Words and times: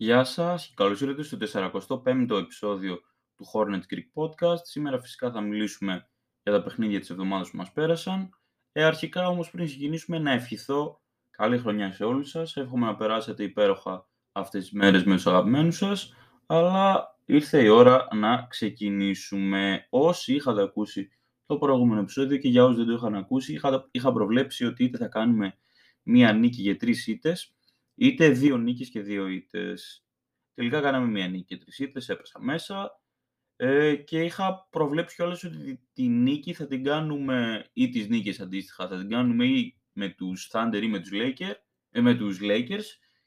Γεια 0.00 0.24
σας 0.24 0.66
και 0.66 0.72
καλώς 0.76 1.00
ήρθατε 1.00 1.46
στο 1.46 2.02
45ο 2.04 2.38
επεισόδιο 2.38 3.00
του 3.36 3.46
Hornet 3.52 3.80
Creek 3.90 4.06
Podcast. 4.14 4.62
Σήμερα 4.62 5.00
φυσικά 5.00 5.30
θα 5.30 5.40
μιλήσουμε 5.40 6.08
για 6.42 6.52
τα 6.52 6.62
παιχνίδια 6.62 7.00
της 7.00 7.10
εβδομάδας 7.10 7.50
που 7.50 7.56
μας 7.56 7.72
πέρασαν. 7.72 8.30
Ε, 8.72 8.84
αρχικά 8.84 9.28
όμως 9.28 9.50
πριν 9.50 9.66
ξεκινήσουμε 9.66 10.18
να 10.18 10.32
ευχηθώ 10.32 11.02
καλή 11.30 11.58
χρονιά 11.58 11.92
σε 11.92 12.04
όλους 12.04 12.30
σας. 12.30 12.56
Εύχομαι 12.56 12.86
να 12.86 12.96
περάσετε 12.96 13.42
υπέροχα 13.42 14.08
αυτές 14.32 14.62
τις 14.62 14.72
μέρες 14.72 15.04
με 15.04 15.14
τους 15.14 15.26
αγαπημένους 15.26 15.76
σας. 15.76 16.14
Αλλά 16.46 17.16
ήρθε 17.24 17.62
η 17.62 17.68
ώρα 17.68 18.08
να 18.14 18.46
ξεκινήσουμε. 18.50 19.86
Όσοι 19.90 20.34
είχατε 20.34 20.62
ακούσει 20.62 21.10
το 21.46 21.56
προηγούμενο 21.56 22.00
επεισόδιο 22.00 22.36
και 22.36 22.48
για 22.48 22.64
όσους 22.64 22.76
δεν 22.76 22.86
το 22.86 22.92
είχαν 22.92 23.14
ακούσει, 23.14 23.52
είχα, 23.52 23.88
είχα 23.90 24.12
προβλέψει 24.12 24.64
ότι 24.64 24.84
είτε 24.84 24.98
θα 24.98 25.08
κάνουμε 25.08 25.58
μία 26.02 26.32
νίκη 26.32 26.62
για 26.62 26.76
τρεις 26.76 27.06
ήττες, 27.06 27.54
είτε 27.98 28.28
δύο 28.28 28.56
νίκες 28.56 28.90
και 28.90 29.00
δύο 29.00 29.26
ήττες. 29.26 30.04
Τελικά 30.54 30.80
κάναμε 30.80 31.06
μία 31.06 31.28
νίκη 31.28 31.44
και 31.44 31.56
τρεις 31.56 31.78
ήττες, 31.78 32.08
έπεσα 32.08 32.40
μέσα 32.40 33.00
ε, 33.56 33.94
και 33.94 34.22
είχα 34.22 34.68
προβλέψει 34.70 35.16
κιόλας 35.16 35.44
ότι 35.44 35.88
τη 35.92 36.08
νίκη 36.08 36.52
θα 36.52 36.66
την 36.66 36.84
κάνουμε 36.84 37.64
ή 37.72 37.88
τις 37.88 38.08
νίκες 38.08 38.40
αντίστοιχα, 38.40 38.88
θα 38.88 38.98
την 38.98 39.08
κάνουμε 39.08 39.46
ή 39.46 39.78
με 39.92 40.08
τους 40.08 40.50
Thunder 40.52 40.80
ή 40.82 40.88
με 40.88 40.98
τους 40.98 41.10
Lakers, 41.12 41.54
ε, 41.90 42.00
με 42.00 42.14
τους 42.14 42.38
Lakers 42.42 42.84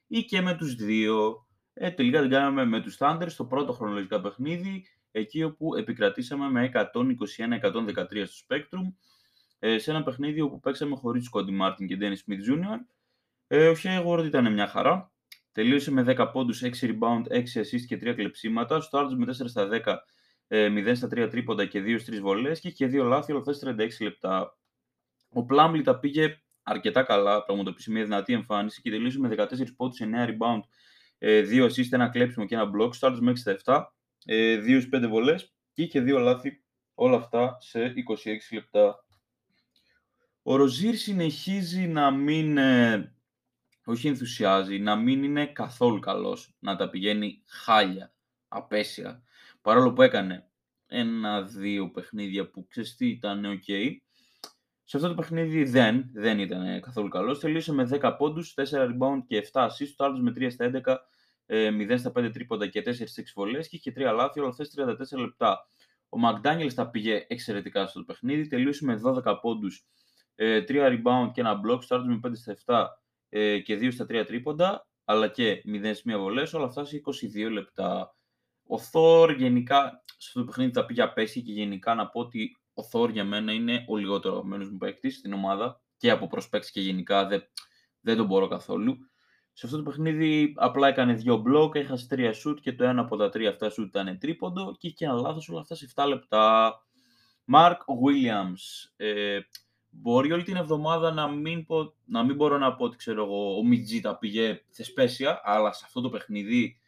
ή 0.07 0.23
και 0.23 0.41
με 0.41 0.55
τους 0.55 0.75
δύο. 0.75 1.47
Ε, 1.73 1.91
τελικά 1.91 2.21
την 2.21 2.29
κάναμε 2.29 2.65
με 2.65 2.81
τους 2.81 2.97
Thunder 2.99 3.25
στο 3.27 3.45
πρώτο 3.45 3.73
χρονολογικά 3.73 4.21
παιχνίδι, 4.21 4.85
εκεί 5.11 5.43
όπου 5.43 5.75
επικρατήσαμε 5.75 6.49
με 6.49 6.71
121-113 6.73 8.25
στο 8.25 8.45
Spectrum, 8.47 8.93
ε, 9.59 9.77
σε 9.77 9.91
ένα 9.91 10.03
παιχνίδι 10.03 10.41
όπου 10.41 10.59
παίξαμε 10.59 10.95
χωρίς 10.95 11.29
Cody 11.33 11.61
Martin 11.61 11.85
και 11.87 11.97
Dennis 11.99 12.31
Smith 12.31 12.51
Jr. 12.51 12.77
Ε, 13.53 13.67
ο 13.67 13.75
Hayward 13.83 14.25
ήταν 14.25 14.53
μια 14.53 14.67
χαρά. 14.67 15.11
Τελείωσε 15.51 15.91
με 15.91 16.03
10 16.07 16.29
πόντους, 16.31 16.61
6 16.61 16.69
rebound, 16.81 17.23
6 17.29 17.59
assist 17.59 17.81
και 17.87 17.97
3 17.97 18.13
κλεψίματα. 18.15 18.81
Στο 18.81 18.99
Arts 18.99 19.13
με 19.17 19.25
4 19.25 19.47
στα 19.47 19.67
10, 19.67 19.95
0 20.47 20.87
ε, 20.87 20.93
στα 20.93 21.07
3 21.07 21.27
τρίποντα 21.29 21.65
και 21.65 21.81
2 21.81 21.99
στις 21.99 22.19
3 22.19 22.21
βολές 22.21 22.59
και 22.59 22.67
είχε 22.67 22.85
2 22.85 23.03
λάθη 23.03 23.31
όλα 23.31 23.43
αυτά 23.47 23.75
36 23.75 23.89
λεπτά. 23.99 24.57
Ο 25.33 25.45
Plumlee 25.49 25.81
τα 25.83 25.99
πήγε 25.99 26.41
αρκετά 26.63 27.03
καλά, 27.03 27.43
πραγματοποιήσει 27.43 27.91
μια 27.91 28.03
δυνατή 28.03 28.33
εμφάνιση 28.33 28.81
και 28.81 28.89
τελείωσε 28.89 29.19
με 29.19 29.35
14 29.37 29.75
πόντους, 29.75 29.99
9 30.01 30.27
rebound, 30.27 30.59
2 30.59 30.65
ε, 31.17 31.65
assist, 31.65 31.91
ένα 31.91 32.09
κλέψιμο 32.09 32.45
και 32.45 32.55
ένα 32.55 32.69
block. 32.75 32.93
Στο 32.93 33.07
Arts 33.07 33.19
με 33.19 33.31
6 33.31 33.37
στα 33.37 33.57
7, 33.65 33.83
2 34.25 34.81
στις 34.81 34.89
5 34.91 35.07
βολές 35.09 35.53
και 35.73 35.83
είχε 35.83 36.01
2 36.01 36.19
λάθη 36.19 36.63
όλα 36.93 37.17
αυτά 37.17 37.57
σε 37.59 37.79
26 37.79 38.53
λεπτά. 38.53 39.05
Ο 40.41 40.55
Ροζίρ 40.55 40.95
συνεχίζει 40.95 41.87
να 41.87 42.11
μην 42.11 42.57
όχι 43.91 44.07
ενθουσιάζει, 44.07 44.79
να 44.79 44.95
μην 44.95 45.23
είναι 45.23 45.45
καθόλου 45.45 45.99
καλός, 45.99 46.55
να 46.59 46.75
τα 46.75 46.89
πηγαίνει 46.89 47.41
χάλια, 47.45 48.13
απέσια. 48.47 49.23
Παρόλο 49.61 49.93
που 49.93 50.01
έκανε 50.01 50.49
ένα-δύο 50.87 51.91
παιχνίδια 51.91 52.49
που 52.49 52.67
ξέρεις 52.67 52.95
τι 52.95 53.07
ήταν 53.07 53.45
ok, 53.45 53.95
σε 54.91 54.97
αυτό 54.97 55.09
το 55.09 55.15
παιχνίδι 55.15 55.63
δεν, 55.63 56.09
δεν 56.13 56.39
ήταν 56.39 56.81
καθόλου 56.81 57.07
καλός. 57.07 57.39
Τελείωσε 57.39 57.73
με 57.73 57.89
10 58.01 58.15
πόντους, 58.17 58.53
4 58.53 58.63
rebound 58.71 59.23
και 59.27 59.49
7 59.51 59.65
assists, 59.65 59.93
το 59.95 60.03
άλλος 60.03 60.21
με 60.21 60.31
3 60.35 60.51
στα 60.51 60.65
11, 60.65 60.97
0 61.45 61.89
ε, 61.89 61.97
στα 61.97 62.11
5 62.15 62.31
τρίποντα 62.33 62.67
και 62.67 62.81
4 62.85 62.89
6 62.89 63.33
βολές 63.35 63.67
και 63.67 63.75
είχε 63.75 63.93
3 63.95 64.13
λάθη, 64.15 64.39
όλα 64.39 64.49
αυτές 64.49 64.73
34 64.77 65.19
λεπτά. 65.19 65.67
Ο 66.09 66.17
McDaniels 66.23 66.73
τα 66.75 66.89
πήγε 66.89 67.25
εξαιρετικά 67.27 67.87
στο 67.87 68.03
παιχνίδι, 68.03 68.47
τελείωσε 68.47 68.85
με 68.85 69.01
12 69.03 69.37
πόντους, 69.41 69.85
3 70.35 70.43
ε, 70.45 70.63
rebound 70.67 71.31
και 71.33 71.41
ένα 71.41 71.59
block, 71.65 71.79
το 71.87 72.05
με 72.05 72.19
5 72.23 72.31
στα 72.33 72.55
7, 72.65 72.85
ε, 73.33 73.59
και 73.59 73.77
2 73.81 73.91
στα 73.91 74.05
3 74.09 74.23
τρίποντα, 74.27 74.87
αλλά 75.05 75.27
και 75.27 75.61
0 75.65 75.93
1 76.13 76.17
βολές, 76.17 76.53
όλα 76.53 76.65
αυτά 76.65 76.85
σε 76.85 77.01
22 77.45 77.51
λεπτά. 77.51 78.15
Ο 78.67 78.79
Θόρ 78.79 79.31
γενικά, 79.31 80.03
σε 80.05 80.27
αυτό 80.27 80.39
το 80.39 80.45
παιχνίδι 80.45 80.71
θα 80.71 80.85
πήγε 80.85 81.01
απέσια 81.01 81.41
και 81.41 81.51
γενικά 81.51 81.95
να 81.95 82.07
πω 82.07 82.19
ότι 82.19 82.57
ο 82.73 82.83
Θόρ 82.83 83.09
για 83.09 83.23
μένα 83.23 83.51
είναι 83.51 83.85
ο 83.87 83.97
λιγότερο 83.97 84.33
αγαπημένος 84.33 84.69
μου 84.69 84.77
παίκτη 84.77 85.09
στην 85.09 85.33
ομάδα 85.33 85.81
και 85.97 86.09
από 86.09 86.27
προσπέξεις 86.27 86.71
και 86.71 86.81
γενικά 86.81 87.25
δεν, 87.25 87.43
δεν 88.01 88.17
τον 88.17 88.25
μπορώ 88.25 88.47
καθόλου. 88.47 88.97
Σε 89.53 89.65
αυτό 89.65 89.77
το 89.77 89.83
παιχνίδι 89.83 90.53
απλά 90.57 90.87
έκανε 90.87 91.13
δύο 91.13 91.37
μπλοκ, 91.37 91.75
έχασε 91.75 92.07
τρία 92.07 92.33
σουτ 92.33 92.59
και 92.59 92.73
το 92.73 92.83
ένα 92.83 93.01
από 93.01 93.17
τα 93.17 93.29
τρία 93.29 93.49
αυτά 93.49 93.69
σουτ 93.69 93.87
ήταν 93.87 94.17
τρίποντο 94.19 94.75
και 94.79 94.87
είχε 94.87 95.05
ένα 95.05 95.13
λάθος 95.13 95.49
όλα 95.49 95.59
αυτά 95.59 95.75
σε 95.75 95.91
7 95.95 96.05
λεπτά. 96.07 96.73
Mark 97.53 97.77
Williams. 97.77 98.89
Ε, 98.95 99.39
Μπορεί 99.93 100.31
όλη 100.31 100.43
την 100.43 100.55
εβδομάδα 100.55 101.11
να 101.11 101.27
μην, 101.27 101.65
πω, 101.65 101.93
να 102.05 102.23
μην 102.23 102.35
μπορώ 102.35 102.57
να 102.57 102.75
πω 102.75 102.83
ότι 102.83 102.97
ξέρω 102.97 103.23
εγώ, 103.23 103.57
ο 103.57 103.63
Μιτζίτα 103.63 104.17
πήγε 104.17 104.63
θεσπέσια, 104.69 105.41
αλλά 105.43 105.73
σε 105.73 105.83
αυτό 105.85 106.01
το 106.01 106.09
παιχνίδι 106.09 106.79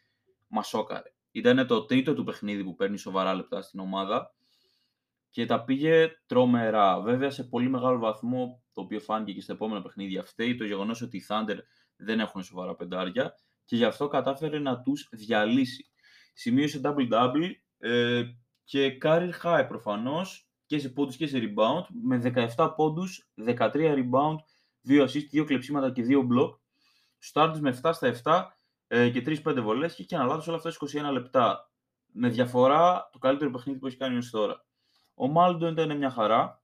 μας 0.48 0.68
σώκαρε. 0.68 1.12
Ήταν 1.30 1.66
το 1.66 1.84
τρίτο 1.84 2.14
του 2.14 2.24
παιχνίδι 2.24 2.64
που 2.64 2.74
παίρνει 2.74 2.96
σοβαρά 2.96 3.34
λεπτά 3.34 3.62
στην 3.62 3.80
ομάδα 3.80 4.34
και 5.30 5.46
τα 5.46 5.64
πήγε 5.64 6.10
τρομερά. 6.26 7.00
Βέβαια 7.00 7.30
σε 7.30 7.44
πολύ 7.44 7.68
μεγάλο 7.68 7.98
βαθμό, 7.98 8.62
το 8.72 8.80
οποίο 8.80 9.00
φάνηκε 9.00 9.32
και 9.32 9.40
στα 9.40 9.52
επόμενα 9.52 9.82
παιχνίδια 9.82 10.24
φταίει, 10.24 10.54
το 10.54 10.64
γεγονός 10.64 11.02
ότι 11.02 11.16
οι 11.16 11.24
Thunder 11.28 11.58
δεν 11.96 12.20
έχουν 12.20 12.42
σοβαρά 12.42 12.74
πεντάρια 12.74 13.34
και 13.64 13.76
γι' 13.76 13.84
αυτό 13.84 14.08
κατάφερε 14.08 14.58
να 14.58 14.80
τους 14.80 15.08
διαλύσει. 15.12 15.86
Σημείωσε 16.34 16.80
double-double 16.84 17.50
ε, 17.78 18.22
και 18.64 18.90
career 18.90 19.32
high 19.32 19.66
προφανώς 19.66 20.48
και 20.66 20.78
σε 20.78 20.88
πόντους 20.88 21.16
και 21.16 21.26
σε 21.26 21.38
rebound, 21.38 21.86
με 22.02 22.16
17 22.56 22.72
πόντους, 22.76 23.28
13 23.34 23.94
rebound, 23.94 24.36
2 24.88 25.02
assist, 25.02 25.28
2 25.32 25.44
κλεψίματα 25.44 25.92
και 25.92 26.02
2 26.02 26.20
block. 26.20 26.58
Σουτ 27.18 27.60
με 27.60 27.80
7 27.82 27.90
στα 27.92 28.06
7 28.24 28.56
ε, 28.86 29.10
και 29.10 29.22
3-5 29.44 29.58
βολές 29.62 29.94
και 29.94 30.02
είχε 30.02 30.16
αναλάβει 30.16 30.48
όλα 30.48 30.58
αυτά 30.64 30.72
21 31.08 31.12
λεπτά. 31.12 31.70
Με 32.12 32.28
διαφορά 32.28 33.08
το 33.12 33.18
καλύτερο 33.18 33.50
παιχνίδι 33.50 33.78
που 33.78 33.86
έχει 33.86 33.96
κάνει 33.96 34.16
ως 34.16 34.30
τώρα. 34.30 34.64
Ο 35.14 35.28
Μαλεντόν 35.28 35.68
ήταν 35.68 35.96
μια 35.96 36.10
χαρά. 36.10 36.62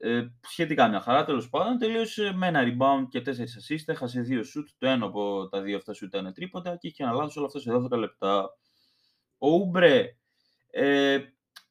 Ε, 0.00 0.26
σχετικά 0.40 0.88
μια 0.88 1.00
χαρά, 1.00 1.24
τέλος 1.24 1.48
πάντων. 1.48 1.78
Τελείωσε 1.78 2.32
με 2.34 2.46
ένα 2.46 2.62
rebound 2.62 3.06
και 3.08 3.22
4 3.26 3.28
assist. 3.28 3.82
Έχασε 3.86 4.26
2 4.28 4.38
σουτ. 4.38 4.66
Το 4.78 4.86
ένα 4.86 5.06
από 5.06 5.48
τα 5.48 5.60
δύο 5.60 5.76
αυτά 5.76 5.92
σουτ 5.92 6.06
ήταν 6.06 6.32
τρίποτα 6.32 6.76
και 6.76 6.88
είχε 6.88 7.04
αναλάβει 7.04 7.38
όλα 7.38 7.46
αυτά 7.46 7.58
σε 7.58 7.72
12 7.72 7.98
λεπτά. 7.98 8.56
Ο 9.38 9.48
Ούμπρε 9.48 10.16
ε, 10.70 11.18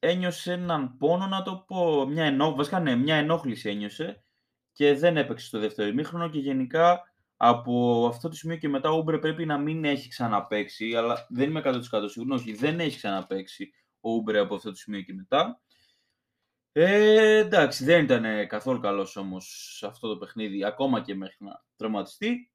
ένιωσε 0.04 0.52
έναν 0.52 0.96
πόνο, 0.96 1.26
να 1.26 1.42
το 1.42 1.64
πω, 1.66 2.06
μια, 2.06 2.24
ενό... 2.24 2.54
Βασικά, 2.54 2.80
ναι, 2.80 2.96
μια 2.96 3.16
ενόχληση 3.16 3.68
ένιωσε 3.68 4.24
και 4.72 4.94
δεν 4.94 5.16
έπαιξε 5.16 5.46
στο 5.46 5.58
δεύτερο 5.58 5.88
ημίχρονο 5.88 6.30
και 6.30 6.38
γενικά 6.38 7.14
από 7.36 8.06
αυτό 8.06 8.28
το 8.28 8.34
σημείο 8.34 8.56
και 8.56 8.68
μετά 8.68 8.90
ο 8.90 8.96
Ούμπρε 8.96 9.18
πρέπει 9.18 9.46
να 9.46 9.58
μην 9.58 9.84
έχει 9.84 10.08
ξαναπέξει, 10.08 10.94
αλλά 10.94 11.26
δεν 11.28 11.48
είμαι 11.48 11.62
100% 11.64 11.80
σίγουρος, 12.06 12.40
όχι, 12.40 12.52
δεν 12.52 12.80
έχει 12.80 12.96
ξαναπέξει 12.96 13.72
ο 14.00 14.10
Ούμπρε 14.10 14.38
από 14.38 14.54
αυτό 14.54 14.70
το 14.70 14.76
σημείο 14.76 15.00
και 15.00 15.14
μετά. 15.14 15.60
Ε, 16.72 17.36
εντάξει, 17.36 17.84
δεν 17.84 18.04
ήταν 18.04 18.46
καθόλου 18.46 18.80
καλός 18.80 19.16
όμως 19.16 19.82
αυτό 19.86 20.08
το 20.08 20.16
παιχνίδι, 20.16 20.64
ακόμα 20.64 21.00
και 21.00 21.14
μέχρι 21.14 21.36
να 21.38 21.64
τραυματιστεί. 21.76 22.52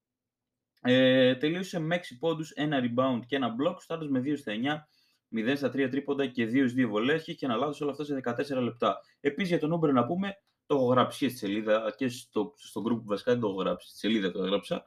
Ε, 0.82 1.36
τελείωσε 1.36 1.80
με 1.80 1.96
6 1.96 2.18
πόντους, 2.20 2.52
ένα 2.52 2.80
rebound 2.82 3.20
και 3.26 3.36
ένα 3.36 3.56
block, 3.62 3.76
στάντος 3.80 4.10
με 4.10 4.20
2 4.20 4.38
στα 4.38 4.52
9 4.52 4.88
0 5.36 5.54
στα 5.56 5.70
3 5.70 5.88
τρίποντα 5.92 6.28
και 6.28 6.50
2 6.52 6.66
2 6.78 6.88
βολές 6.88 7.24
και 7.24 7.32
είχε 7.32 7.46
ένα 7.46 7.56
λάθος 7.56 7.82
όλα 7.82 7.92
αυτά 7.92 8.04
σε 8.04 8.22
14 8.58 8.62
λεπτά. 8.62 9.00
Επίσης 9.20 9.50
για 9.50 9.60
τον 9.60 9.72
Ούμπρε 9.72 9.92
να 9.92 10.06
πούμε, 10.06 10.38
το 10.66 10.76
έχω 10.76 10.86
γράψει 10.86 11.18
και 11.20 11.30
στη 11.30 11.38
σελίδα 11.38 11.94
και 11.98 12.08
στο, 12.08 12.54
στο 12.58 12.82
group 12.82 12.98
που 12.98 13.06
βασικά 13.06 13.32
δεν 13.32 13.42
το 13.42 13.48
έχω 13.48 13.58
γράψει, 13.58 13.90
στη 13.90 13.98
σελίδα 13.98 14.32
το 14.32 14.44
έγραψα, 14.44 14.84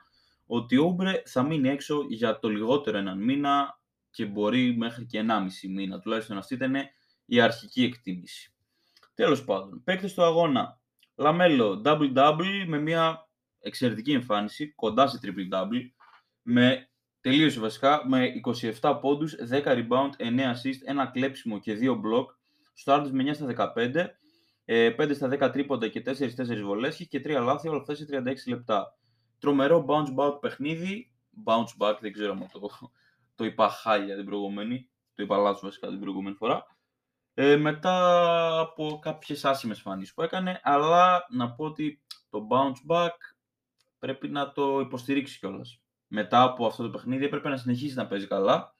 ότι 0.46 0.76
ο 0.76 0.84
Ούμπρε 0.84 1.22
θα 1.24 1.42
μείνει 1.42 1.68
έξω 1.68 2.04
για 2.08 2.38
το 2.38 2.48
λιγότερο 2.48 2.98
έναν 2.98 3.22
μήνα 3.22 3.80
και 4.10 4.26
μπορεί 4.26 4.76
μέχρι 4.76 5.06
και 5.06 5.24
1,5 5.28 5.34
μήνα. 5.68 6.00
Τουλάχιστον 6.00 6.36
αυτή 6.36 6.54
ήταν 6.54 6.74
η 7.24 7.40
αρχική 7.40 7.84
εκτίμηση. 7.84 8.54
Τέλος 9.14 9.44
πάντων, 9.44 9.82
παίκτες 9.84 10.10
στο 10.10 10.22
αγώνα. 10.22 10.80
Λαμέλο 11.14 11.82
double-double 11.84 12.64
με 12.66 12.78
μια 12.78 13.28
εξαιρετική 13.60 14.12
εμφάνιση, 14.12 14.74
κοντά 14.74 15.06
σε 15.06 15.18
triple-double, 15.22 15.90
με 16.42 16.89
Τελείωσε 17.20 17.60
βασικά 17.60 18.08
με 18.08 18.32
27 18.80 18.98
πόντους, 19.00 19.34
10 19.50 19.62
rebound, 19.64 20.10
9 20.18 20.52
assist, 20.52 20.80
ένα 20.84 21.06
κλέψιμο 21.06 21.58
και 21.58 21.78
2 21.80 21.92
block. 21.92 22.26
Σουτ 22.72 23.08
με 23.12 23.22
9 23.22 23.34
στα 23.34 23.72
15, 23.74 24.06
5 24.64 25.08
ε, 25.08 25.14
στα 25.14 25.28
10 25.28 25.52
τρίποντα 25.52 25.88
και 25.88 26.02
4-4 26.06 26.62
βολές 26.64 27.06
και 27.08 27.20
3 27.24 27.40
λάθη, 27.42 27.68
όλα 27.68 27.80
αυτά 27.80 27.94
σε 27.94 28.06
36 28.10 28.34
λεπτά. 28.46 28.98
Τρομερό 29.38 29.84
bounce 29.88 30.14
back 30.16 30.40
παιχνίδι, 30.40 31.12
bounce 31.44 31.86
back 31.86 31.96
δεν 32.00 32.12
ξέρω 32.12 32.32
αν 32.32 32.48
το, 32.52 32.70
το 33.34 33.44
είπα 33.44 33.68
χάλια 33.68 34.16
την 34.16 34.24
προηγούμενη, 34.24 34.90
το 35.14 35.22
είπα 35.22 35.36
λάθος 35.36 35.60
βασικά 35.60 35.88
την 35.88 36.00
προηγούμενη 36.00 36.36
φορά. 36.36 36.66
Ε, 37.34 37.56
μετά 37.56 38.58
από 38.60 38.98
κάποιες 39.02 39.44
άσχημες 39.44 39.80
φανείς 39.80 40.14
που 40.14 40.22
έκανε, 40.22 40.60
αλλά 40.62 41.26
να 41.30 41.52
πω 41.52 41.64
ότι 41.64 42.02
το 42.30 42.46
bounce 42.50 42.94
back 42.94 43.16
πρέπει 43.98 44.28
να 44.28 44.52
το 44.52 44.80
υποστηρίξει 44.80 45.38
κιόλας 45.38 45.80
μετά 46.12 46.42
από 46.42 46.66
αυτό 46.66 46.82
το 46.82 46.90
παιχνίδι 46.90 47.24
έπρεπε 47.24 47.48
να 47.48 47.56
συνεχίσει 47.56 47.94
να 47.94 48.06
παίζει 48.06 48.26
καλά. 48.26 48.74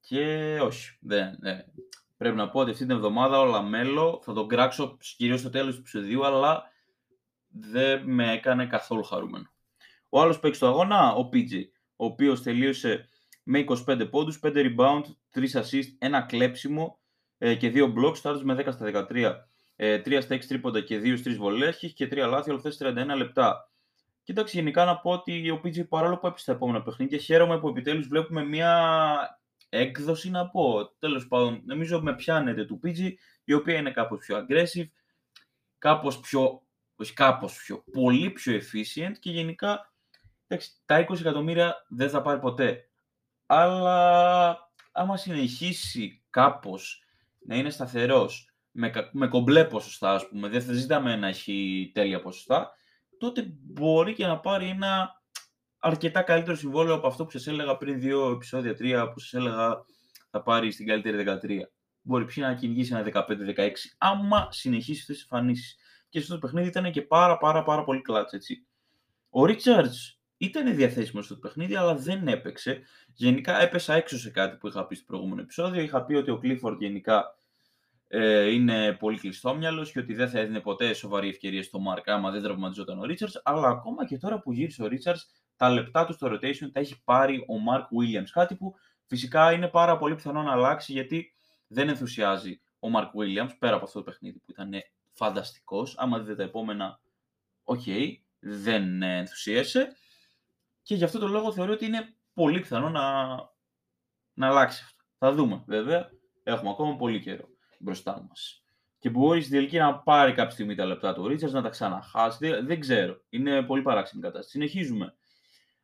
Και 0.00 0.58
όχι, 0.60 0.98
δεν, 1.00 1.38
Πρέπει 2.16 2.36
να 2.36 2.48
πω 2.48 2.60
ότι 2.60 2.70
αυτή 2.70 2.86
την 2.86 2.94
εβδομάδα 2.94 3.40
ο 3.40 3.44
Λαμέλο 3.44 4.20
θα 4.24 4.32
τον 4.32 4.48
κράξω 4.48 4.96
κυρίως 5.16 5.40
στο 5.40 5.50
τέλος 5.50 5.74
του 5.74 5.80
επεισοδίου, 5.80 6.26
αλλά 6.26 6.72
δεν 7.48 8.02
με 8.04 8.32
έκανε 8.32 8.66
καθόλου 8.66 9.02
χαρούμενο. 9.02 9.50
Ο 10.08 10.20
άλλος 10.20 10.40
παίξει 10.40 10.56
στο 10.56 10.66
αγώνα, 10.68 11.12
ο 11.14 11.28
PJ. 11.32 11.64
ο 11.96 12.04
οποίος 12.04 12.42
τελείωσε 12.42 13.08
με 13.42 13.64
25 13.86 14.08
πόντους, 14.10 14.40
5 14.42 14.52
rebound, 14.54 15.02
3 15.34 15.52
assist, 15.52 15.96
ένα 15.98 16.22
κλέψιμο 16.22 17.00
ε, 17.38 17.54
και 17.54 17.72
2 17.74 17.92
blocks, 17.96 18.16
στάρτος 18.16 18.42
με 18.42 18.54
10 18.54 18.72
στα 18.72 19.06
13, 19.10 19.46
ε, 19.76 20.00
3 20.04 20.22
στα 20.22 20.34
6 20.34 20.46
τρίποντα 20.46 20.80
και 20.80 20.98
2 20.98 21.18
στις 21.18 21.34
3 21.34 21.38
βολές 21.38 21.92
και 21.94 22.06
3 22.06 22.16
λάθη, 22.28 22.50
όλα 22.50 22.58
αυτές 22.58 22.78
31 22.80 23.16
λεπτά. 23.16 23.71
Κοίταξε, 24.22 24.58
γενικά 24.58 24.84
να 24.84 24.98
πω 24.98 25.10
ότι 25.10 25.50
ο 25.50 25.60
PG 25.64 25.88
παρόλο 25.88 26.18
που 26.18 26.26
έπεισε 26.26 26.46
τα 26.46 26.52
επόμενα 26.52 26.82
παιχνίδια, 26.82 27.18
χαίρομαι 27.18 27.60
που 27.60 27.68
επιτέλους 27.68 28.08
βλέπουμε 28.08 28.44
μια 28.44 29.40
έκδοση 29.68 30.30
να 30.30 30.48
πω. 30.48 30.86
Τέλος 30.98 31.28
πάντων, 31.28 31.62
νομίζω 31.64 32.02
με 32.02 32.14
πιάνεται 32.14 32.64
του 32.64 32.80
PG, 32.84 33.12
η 33.44 33.52
οποία 33.52 33.76
είναι 33.76 33.90
κάπως 33.90 34.18
πιο 34.18 34.46
aggressive, 34.46 34.88
κάπως 35.78 36.20
πιο, 36.20 36.62
όχι 36.96 37.12
κάπως 37.12 37.56
πιο, 37.56 37.84
πολύ 37.92 38.30
πιο 38.30 38.56
efficient 38.56 39.12
και 39.20 39.30
γενικά 39.30 39.92
εντάξει, 40.46 40.70
τα 40.84 41.06
20 41.08 41.20
εκατομμύρια 41.20 41.86
δεν 41.88 42.10
θα 42.10 42.22
πάρει 42.22 42.40
ποτέ. 42.40 42.88
Αλλά 43.46 44.70
άμα 44.92 45.16
συνεχίσει 45.16 46.24
κάπως 46.30 47.04
να 47.38 47.56
είναι 47.56 47.70
σταθερός, 47.70 48.54
με, 48.70 48.92
με 49.12 49.28
κομπλέ 49.28 49.64
ποσοστά 49.64 50.14
ας 50.14 50.28
πούμε, 50.28 50.48
δεν 50.48 50.62
θα 50.62 50.72
ζητάμε 50.72 51.16
να 51.16 51.28
έχει 51.28 51.90
τέλεια 51.94 52.20
ποσοστά, 52.20 52.72
τότε 53.22 53.52
μπορεί 53.62 54.12
και 54.12 54.26
να 54.26 54.38
πάρει 54.38 54.68
ένα 54.68 55.22
αρκετά 55.78 56.22
καλύτερο 56.22 56.56
συμβόλαιο 56.56 56.94
από 56.94 57.06
αυτό 57.06 57.24
που 57.24 57.30
σας 57.30 57.46
έλεγα 57.46 57.76
πριν 57.76 58.00
δύο 58.00 58.30
επεισόδια, 58.30 58.76
τρία, 58.76 59.12
που 59.12 59.18
σας 59.18 59.32
έλεγα 59.32 59.84
θα 60.30 60.42
πάρει 60.42 60.72
στην 60.72 60.86
καλύτερη 60.86 61.16
13. 61.16 61.58
Μπορεί 62.02 62.24
πια 62.24 62.46
να 62.46 62.54
κυνηγήσει 62.54 62.94
ένα 62.94 63.26
15-16, 63.28 63.70
άμα 63.98 64.48
συνεχίσει 64.50 65.00
αυτές 65.00 65.16
τις 65.16 65.26
εμφανίσεις. 65.30 65.76
Και 66.08 66.20
στο 66.20 66.38
παιχνίδι 66.38 66.68
ήταν 66.68 66.92
και 66.92 67.02
πάρα 67.02 67.38
πάρα 67.38 67.62
πάρα 67.62 67.84
πολύ 67.84 68.00
κλάτς, 68.00 68.32
έτσι. 68.32 68.66
Ο 69.30 69.44
Ρίτσαρτς 69.44 70.20
ήταν 70.36 70.74
διαθέσιμος 70.74 71.24
στο 71.24 71.36
παιχνίδι, 71.36 71.74
αλλά 71.76 71.94
δεν 71.94 72.28
έπαιξε. 72.28 72.82
Γενικά 73.14 73.60
έπεσα 73.60 73.94
έξω 73.94 74.18
σε 74.18 74.30
κάτι 74.30 74.56
που 74.56 74.68
είχα 74.68 74.86
πει 74.86 74.94
στο 74.94 75.04
προηγούμενο 75.06 75.40
επεισόδιο. 75.40 75.82
Είχα 75.82 76.04
πει 76.04 76.14
ότι 76.14 76.30
ο 76.30 76.38
Κλίφορντ 76.38 76.80
γενικά 76.80 77.36
ε, 78.14 78.50
είναι 78.50 78.92
πολύ 78.92 79.18
κλειστόμυαλο 79.18 79.84
και 79.84 79.98
ότι 79.98 80.14
δεν 80.14 80.28
θα 80.28 80.38
έδινε 80.38 80.60
ποτέ 80.60 80.92
σοβαρή 80.92 81.28
ευκαιρία 81.28 81.62
στο 81.62 81.78
Μάρκ 81.78 82.08
άμα 82.08 82.30
δεν 82.30 82.42
τραυματιζόταν 82.42 82.98
ο 82.98 83.04
Ρίτσαρτ. 83.04 83.34
Αλλά 83.42 83.68
ακόμα 83.68 84.06
και 84.06 84.18
τώρα 84.18 84.40
που 84.40 84.52
γύρισε 84.52 84.82
ο 84.82 84.86
Ρίτσαρτ, 84.86 85.20
τα 85.56 85.70
λεπτά 85.70 86.04
του 86.04 86.12
στο 86.12 86.26
rotation 86.26 86.70
τα 86.72 86.80
έχει 86.80 87.02
πάρει 87.04 87.44
ο 87.48 87.58
Μάρκ 87.58 87.84
Williams. 87.84 88.28
Κάτι 88.32 88.54
που 88.56 88.74
φυσικά 89.06 89.52
είναι 89.52 89.68
πάρα 89.68 89.96
πολύ 89.96 90.14
πιθανό 90.14 90.42
να 90.42 90.52
αλλάξει 90.52 90.92
γιατί 90.92 91.32
δεν 91.66 91.88
ενθουσιάζει 91.88 92.60
ο 92.78 92.88
Μάρκ 92.88 93.10
Williams 93.14 93.50
πέρα 93.58 93.74
από 93.74 93.84
αυτό 93.84 93.98
το 93.98 94.04
παιχνίδι 94.04 94.38
που 94.38 94.50
ήταν 94.50 94.72
φανταστικός. 95.12 95.98
Άμα 95.98 96.18
δείτε 96.18 96.34
τα 96.34 96.42
επόμενα, 96.42 97.00
ok, 97.64 97.80
okay, 97.86 98.08
δεν 98.38 99.02
ενθουσίασε. 99.02 99.96
Και 100.82 100.94
γι' 100.94 101.04
αυτό 101.04 101.18
το 101.18 101.28
λόγο 101.28 101.52
θεωρώ 101.52 101.72
ότι 101.72 101.84
είναι 101.84 102.16
πολύ 102.32 102.60
πιθανό 102.60 102.90
να, 102.90 103.34
να 104.32 104.46
αλλάξει 104.46 104.82
αυτό. 104.84 105.04
Θα 105.18 105.32
δούμε 105.32 105.64
βέβαια. 105.66 106.10
Έχουμε 106.42 106.70
ακόμα 106.70 106.96
πολύ 106.96 107.20
καιρό 107.20 107.51
μπροστά 107.82 108.26
μας. 108.28 108.64
Και 108.98 109.10
μπορείς 109.10 109.44
στην 109.44 109.56
τελική 109.56 109.78
να 109.78 109.98
πάρει 109.98 110.32
κάποια 110.32 110.50
στιγμή 110.50 110.74
τα 110.74 110.84
λεπτά 110.84 111.14
του 111.14 111.28
Ρίτσαρντς, 111.28 111.52
να 111.52 111.62
τα 111.62 111.68
ξαναχάσει. 111.68 112.38
Δεν, 112.40 112.66
δεν 112.66 112.80
ξέρω. 112.80 113.20
Είναι 113.28 113.62
πολύ 113.62 113.82
παράξενη 113.82 114.22
κατάσταση. 114.22 114.50
Συνεχίζουμε 114.50 115.14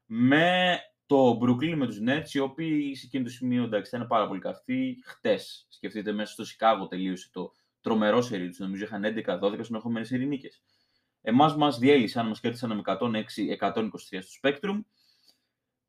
με 0.07 0.79
το 1.07 1.39
Brooklyn 1.43 1.75
με 1.75 1.87
τους 1.87 1.99
Nets, 2.07 2.33
οι 2.33 2.39
οποίοι 2.39 2.95
σε 2.95 3.07
εκείνο 3.07 3.25
το 3.25 3.31
σημείο 3.31 3.65
εντάξει, 3.65 3.97
ήταν 3.97 4.07
πάρα 4.07 4.27
πολύ 4.27 4.41
καυτοί. 4.41 5.03
Χτες, 5.05 5.67
σκεφτείτε, 5.69 6.13
μέσα 6.13 6.33
στο 6.33 6.45
Σικάγο 6.45 6.87
τελείωσε 6.87 7.29
το 7.33 7.53
τρομερό 7.81 8.23
σερί 8.23 8.49
τους. 8.49 8.59
Νομίζω 8.59 8.85
είχαν 8.85 9.03
11-12 9.27 9.59
συνεχόμενε 9.61 10.07
ειρηνίκε. 10.11 10.49
Εμάς 11.21 11.57
μας 11.57 11.79
διέλυσαν, 11.79 12.27
μας 12.27 12.41
κέρδισαν 12.41 12.77
με 12.77 12.83
106-123 12.85 14.23
στο 14.23 14.41
Spectrum. 14.43 14.81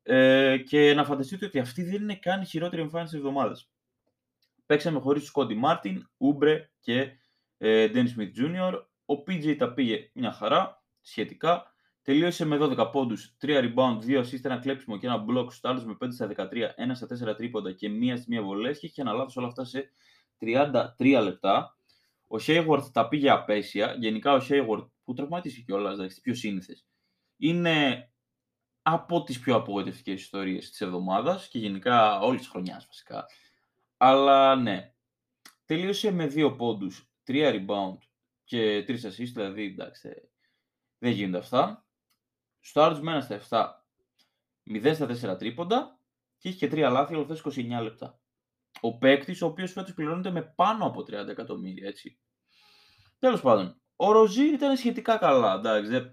Ε, 0.02 0.58
και 0.58 0.94
να 0.94 1.04
φανταστείτε 1.04 1.46
ότι 1.46 1.58
αυτή 1.58 1.82
δεν 1.82 2.02
είναι 2.02 2.16
καν 2.16 2.40
η 2.40 2.44
χειρότερη 2.46 2.82
εμφάνιση 2.82 3.12
της 3.12 3.20
εβδομάδας. 3.24 3.69
Παίξαμε 4.70 5.00
χωρίς 5.00 5.24
του 5.24 5.32
Κόντι 5.32 5.54
Μάρτιν, 5.54 6.10
Ούμπρε 6.16 6.70
και 6.80 7.10
ε, 7.58 7.90
Dennis 7.94 8.18
Smith 8.18 8.30
Jr. 8.38 8.72
Ο 9.04 9.14
PJ 9.14 9.56
τα 9.58 9.72
πήγε 9.72 10.10
μια 10.14 10.32
χαρά 10.32 10.84
σχετικά. 11.00 11.74
Τελείωσε 12.02 12.44
με 12.44 12.58
12 12.60 12.88
πόντους, 12.92 13.36
3 13.40 13.48
rebound, 13.48 13.98
2 14.06 14.18
assist, 14.18 14.44
ένα 14.44 14.58
κλέψιμο 14.58 14.98
και 14.98 15.06
ένα 15.06 15.24
block 15.28 15.46
στου 15.52 15.68
άλλου 15.68 15.86
με 15.86 15.96
5 16.00 16.08
στα 16.12 16.26
13, 16.26 16.90
1 16.90 16.90
στα 16.92 17.32
4 17.32 17.36
τρίποντα 17.36 17.72
και 17.72 17.88
μία 17.88 18.16
στη 18.16 18.30
μία 18.30 18.42
βολές 18.42 18.78
και 18.78 18.86
είχε 18.86 19.00
αναλάβει 19.00 19.32
όλα 19.34 19.46
αυτά 19.46 19.64
σε 19.64 19.92
33 20.98 21.20
λεπτά. 21.22 21.76
Ο 22.28 22.36
Hayward 22.46 22.82
τα 22.92 23.08
πήγε 23.08 23.30
απέσια. 23.30 23.96
Γενικά 23.98 24.34
ο 24.34 24.40
Hayward 24.48 24.86
που 25.04 25.12
τραυματίστηκε 25.14 25.64
κιόλας, 25.64 25.96
δηλαδή 25.96 26.20
πιο 26.20 26.34
σύνηθες, 26.34 26.86
είναι 27.36 28.10
από 28.82 29.22
τις 29.22 29.38
πιο 29.38 29.54
απογοητευτικές 29.54 30.20
ιστορίες 30.20 30.70
της 30.70 30.80
εβδομάδας 30.80 31.48
και 31.48 31.58
γενικά 31.58 32.20
όλης 32.20 32.40
της 32.40 32.50
χρονιάς 32.50 32.86
βασικά. 32.86 33.26
Αλλά 34.02 34.56
ναι, 34.56 34.94
τελείωσε 35.64 36.10
με 36.10 36.24
2 36.34 36.54
πόντους, 36.56 37.10
3 37.26 37.52
rebound 37.54 37.98
και 38.44 38.84
3 38.88 38.90
assist, 38.90 39.30
δηλαδή 39.32 39.64
εντάξει, 39.64 40.30
δεν 40.98 41.12
γίνονται 41.12 41.38
αυτά. 41.38 41.86
Στο 42.60 42.82
Άρτς 42.82 43.00
με 43.00 43.16
1 43.16 43.22
στα 43.22 43.82
7, 44.64 44.80
0 44.84 44.94
στα 44.94 45.34
4 45.34 45.38
τρίποντα 45.38 45.98
και 46.38 46.48
είχε 46.48 46.66
και 46.66 46.76
3 46.76 46.90
λάθη, 46.90 47.14
αλλά 47.14 47.26
29 47.44 47.82
λεπτά. 47.82 48.20
Ο 48.80 48.98
παίκτης, 48.98 49.42
ο 49.42 49.46
οποίος 49.46 49.72
φέτος 49.72 49.94
πληρώνεται 49.94 50.30
με 50.30 50.42
πάνω 50.42 50.86
από 50.86 51.00
30 51.00 51.28
εκατομμύρια, 51.28 51.88
έτσι. 51.88 52.18
Τέλος 53.18 53.40
πάντων, 53.40 53.80
ο 53.96 54.12
Ροζί 54.12 54.44
ήταν 54.44 54.76
σχετικά 54.76 55.16
καλά. 55.16 55.54
Εντάξει, 55.54 55.90
δεν, 55.90 56.10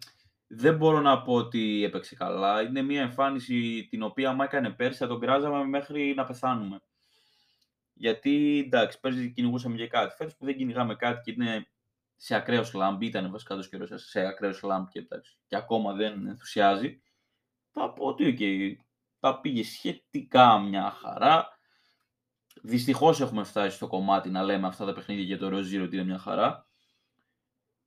δεν 0.48 0.78
μπορώ 0.78 1.02
να 1.02 1.22
πω 1.22 1.34
ότι 1.34 1.84
έπαιξε 1.84 2.16
καλά. 2.16 2.62
Είναι 2.62 2.82
μια 2.82 3.02
εμφάνιση 3.02 3.88
την 3.90 4.04
οποία 4.04 4.30
άμα 4.30 4.44
έκανε 4.44 4.70
πέρσι 4.70 4.98
θα 4.98 5.08
τον 5.08 5.20
κράζαμε 5.20 5.66
μέχρι 5.66 6.14
να 6.14 6.24
πεθάνουμε. 6.24 6.82
Γιατί 7.98 8.64
εντάξει, 8.66 9.00
πέρσι 9.00 9.32
κυνηγούσαμε 9.32 9.76
για 9.76 9.88
κάτι. 9.88 10.16
Φέτος 10.16 10.36
που 10.36 10.46
δεν 10.46 10.56
κυνηγάμε 10.58 10.96
κάτι 10.96 11.22
και 11.22 11.32
είναι 11.32 11.68
σε 12.16 12.36
ακραίος 12.36 12.68
σλάμπ, 12.68 13.02
ήταν 13.02 13.32
βασικά 13.32 13.56
το 13.56 13.62
καιρό 13.62 13.98
σε 13.98 14.20
ακραίος 14.20 14.58
σλάμπ 14.58 14.88
και, 14.88 15.08
και 15.48 15.56
ακόμα 15.56 15.94
δεν 15.94 16.28
ενθουσιάζει, 16.28 17.02
θα 17.72 17.94
πω 17.94 18.06
ότι 18.06 18.36
okay, 18.40 18.84
τα 19.20 19.40
πήγε 19.40 19.64
σχετικά 19.64 20.60
μια 20.60 20.90
χαρά. 20.90 21.48
Δυστυχώς 22.62 23.22
έχουμε 23.22 23.44
φτάσει 23.44 23.76
στο 23.76 23.88
κομμάτι 23.88 24.30
να 24.30 24.44
λέμε 24.44 24.68
αυτά 24.68 24.86
τα 24.86 24.94
παιχνίδια 24.94 25.24
για 25.24 25.38
το 25.38 25.50
Ροζίρο 25.50 25.84
ότι 25.84 25.96
είναι 25.96 26.06
μια 26.06 26.18
χαρά. 26.18 26.68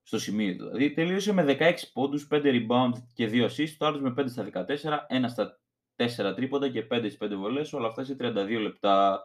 Στο 0.03 0.19
σημείο 0.19 0.53
δηλαδή. 0.53 0.93
Τελείωσε 0.93 1.33
με 1.33 1.57
16 1.61 1.73
πόντους, 1.93 2.29
5 2.31 2.43
rebound 2.45 2.93
και 3.15 3.29
2 3.33 3.49
assists. 3.49 3.75
Το 3.79 3.87
άλλο 3.87 4.01
με 4.01 4.15
5 4.17 4.25
στα 4.29 4.45
14, 4.45 5.07
1 5.09 5.25
στα 5.29 5.61
4 5.97 6.35
τρίποντα 6.35 6.69
και 6.69 6.87
5 6.91 6.99
στις 6.99 7.17
5 7.21 7.35
βολές. 7.37 7.73
Όλα 7.73 7.87
αυτά 7.87 8.05
σε 8.05 8.17
32 8.21 8.61
λεπτά. 8.61 9.25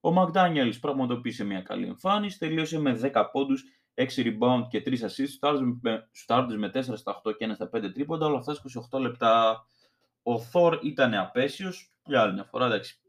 Ο 0.00 0.12
Μακντάνιελς 0.12 0.74
πραγματοποίησε 0.80 1.44
μια 1.44 1.60
καλή 1.60 1.86
εμφάνιση. 1.86 2.38
Τελείωσε 2.38 2.78
με 2.78 3.10
10 3.14 3.24
πόντους, 3.32 3.64
6 3.94 4.06
rebound 4.16 4.62
και 4.68 4.82
3 4.86 5.02
assists, 5.02 5.28
σουτ 6.12 6.58
με 6.58 6.70
4 6.74 6.96
στα 6.96 7.20
8 7.24 7.32
και 7.36 7.44
1 7.44 7.54
στα 7.54 7.70
5 7.72 7.92
τρίποντα, 7.92 8.26
όλα 8.26 8.38
αυτά 8.38 8.54
28 8.90 9.00
λεπτά. 9.00 9.64
Ο 10.22 10.38
Θόρ 10.38 10.78
ήταν 10.82 11.14
απαίσιος, 11.14 11.92
για 12.04 12.20
άλλη 12.20 12.32
μια 12.32 12.44
φορά, 12.44 12.66
εντάξει. 12.66 13.00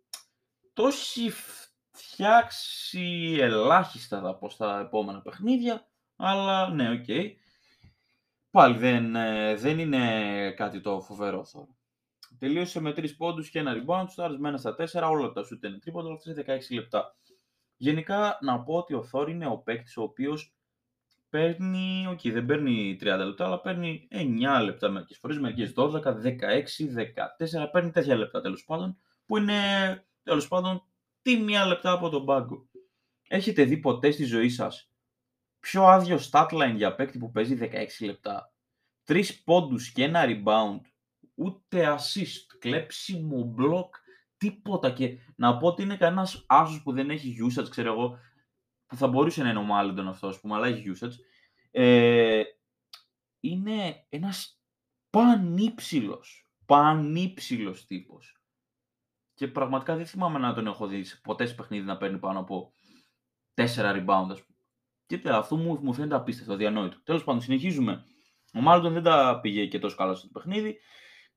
Το 0.74 0.88
έχει 0.88 1.32
φτιάξει 1.92 3.38
ελάχιστα 3.40 4.22
θα 4.22 4.36
πω 4.36 4.50
στα 4.50 4.80
επόμενα 4.80 5.22
παιχνίδια, 5.22 5.88
αλλά 6.16 6.70
ναι, 6.70 6.92
ok. 6.92 7.04
Okay. 7.08 7.32
Πάλι 8.52 8.78
δεν, 8.78 9.16
ε, 9.16 9.56
δεν 9.56 9.80
είναι 9.80 10.52
κάτι 10.52 10.82
το 10.82 11.02
φοβερό 11.02 11.46
Θόρ. 11.46 11.68
Τελείωσε 12.38 12.80
με 12.80 12.92
3 12.92 13.16
πόντους 13.18 13.50
και 13.50 13.60
ένα 13.60 13.74
rebound, 13.74 14.06
σουτ 14.08 14.40
με 14.40 14.50
1 14.50 14.54
στα 14.58 14.76
4, 14.76 15.10
όλα 15.10 15.32
τα 15.32 15.44
σουτ 15.44 15.54
ήταν 15.54 15.80
τρίποντα, 15.80 16.08
όλα 16.08 16.16
αυτά 16.16 16.56
16 16.56 16.76
λεπτά. 16.76 17.16
Γενικά 17.78 18.38
να 18.42 18.64
πω 18.64 18.74
ότι 18.74 18.94
ο 18.94 19.04
Θόρ 19.04 19.30
είναι 19.30 19.48
ο 19.48 19.58
παίκτης 19.58 19.98
ο 19.98 20.02
οποίος 20.02 20.56
παίρνει, 21.30 22.08
ok, 22.10 22.20
okay, 22.20 22.32
δεν 22.32 22.46
παίρνει 22.46 22.98
30 23.02 23.04
λεπτά, 23.04 23.46
αλλά 23.46 23.62
παίρνει 23.62 24.08
9 24.12 24.62
λεπτά 24.64 24.90
μερικές 24.90 25.18
φορές, 25.18 25.40
μερικές 25.40 25.74
12, 25.76 26.16
16, 26.16 26.94
14, 26.94 27.70
παίρνει 27.72 27.92
τέτοια 27.92 28.16
λεπτά 28.16 28.42
τέλος 28.42 28.64
πάντων, 28.66 28.98
που 29.26 29.38
είναι 29.38 29.54
τέλος 30.24 30.48
πάντων 30.48 30.84
τίμια 31.22 31.66
λεπτά 31.66 31.92
από 31.92 32.10
τον 32.10 32.26
πάγκο. 32.26 32.70
Έχετε 33.28 33.64
δει 33.64 33.78
ποτέ 33.78 34.12
στη 34.12 34.24
ζωή 34.24 34.50
σας 34.50 34.92
πιο 35.60 35.84
άδειο 35.84 36.20
statline 36.32 36.74
για 36.76 36.96
παίκτη 36.96 37.18
που 37.18 37.32
παίζει 37.32 37.58
16 37.62 38.06
λεπτά; 38.06 38.54
3 39.08 39.24
πόντους 39.44 39.92
και 39.92 40.04
ένα 40.04 40.24
rebound, 40.26 40.80
ούτε 41.42 41.98
assist, 41.98 42.58
κλέψιμο, 42.60 43.56
block, 43.58 43.90
τίποτα. 44.38 44.92
Και 44.92 45.18
να 45.36 45.58
πω 45.58 45.68
ότι 45.68 45.82
είναι 45.82 45.98
κανένας 45.98 46.46
άσο 46.48 46.82
που 46.84 46.92
δεν 46.94 47.10
έχει 47.10 47.36
usage, 47.50 47.70
ξέρω 47.70 47.92
εγώ, 47.92 48.18
που 48.86 48.96
θα 48.96 49.08
μπορούσε 49.08 49.44
να 49.44 49.50
είναι 49.50 49.60
ο 49.60 49.64
Μάλλοντον 49.64 50.08
αυτό, 50.08 50.28
ας 50.28 50.40
πούμε, 50.40 50.56
αλλά 50.56 50.68
έχει 50.68 50.92
usage, 50.96 51.14
ε, 51.72 52.44
είναι 53.40 54.06
ένας 54.10 54.62
πανύψηλος, 55.10 56.50
πανύψηλος 56.66 57.86
τύπος. 57.86 58.42
Και 59.34 59.48
πραγματικά 59.48 59.96
δεν 59.96 60.06
θυμάμαι 60.06 60.40
να 60.40 60.54
τον 60.54 60.68
έχω 60.68 60.88
δει 60.88 61.06
ποτέ 61.24 61.46
σε 61.46 61.54
παιχνίδι 61.54 61.86
να 61.86 61.98
παίρνει 61.98 62.18
πάνω 62.20 62.40
από 62.40 62.74
4 63.54 63.66
rebound, 63.76 64.28
ας 64.30 64.44
πούμε. 64.44 64.58
Και 65.06 65.30
αυτό 65.30 65.56
μου, 65.56 65.80
μου 65.82 65.94
φαίνεται 65.94 66.16
απίστευτο, 66.16 66.54
αδιανόητο. 66.54 67.02
Τέλος 67.04 67.24
πάντων, 67.24 67.42
συνεχίζουμε. 67.42 68.06
Ο 68.54 68.62
Μάλλοντον 68.62 68.94
δεν 68.94 69.04
τα 69.04 69.40
πήγε 69.42 69.66
και 69.66 69.80
τόσο 69.80 69.96
καλά 69.96 70.16
στο 70.16 70.28
παιχνίδι. 70.28 70.78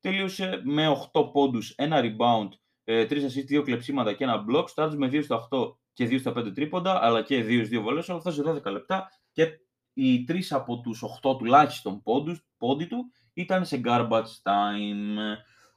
Τελείωσε 0.04 0.60
με 0.64 0.88
8 1.12 1.32
πόντους, 1.32 1.70
ένα 1.70 2.00
rebound, 2.02 2.48
3 2.84 3.08
assist, 3.08 3.46
2 3.48 3.62
κλεψίματα 3.62 4.12
και 4.12 4.24
ένα 4.24 4.44
block. 4.50 4.68
Στάρτζ 4.68 4.94
με 4.94 5.06
2 5.06 5.22
στα 5.22 5.48
8 5.50 5.76
και 5.92 6.06
2 6.06 6.18
στα 6.18 6.32
5 6.32 6.52
τρίποντα, 6.54 7.04
αλλά 7.04 7.22
και 7.22 7.44
2 7.44 7.64
2 7.64 7.80
βολές, 7.80 8.08
όλα 8.08 8.18
αυτά 8.18 8.30
σε 8.30 8.42
12 8.42 8.70
λεπτά 8.70 9.08
και 9.32 9.48
οι 9.92 10.24
3 10.24 10.40
από 10.50 10.80
τους 10.80 11.02
8 11.22 11.36
τουλάχιστον 11.38 12.02
πόντους, 12.02 12.46
πόντι 12.56 12.86
του 12.86 13.04
ήταν 13.32 13.64
σε 13.64 13.80
garbage 13.84 14.32
time. 14.42 15.36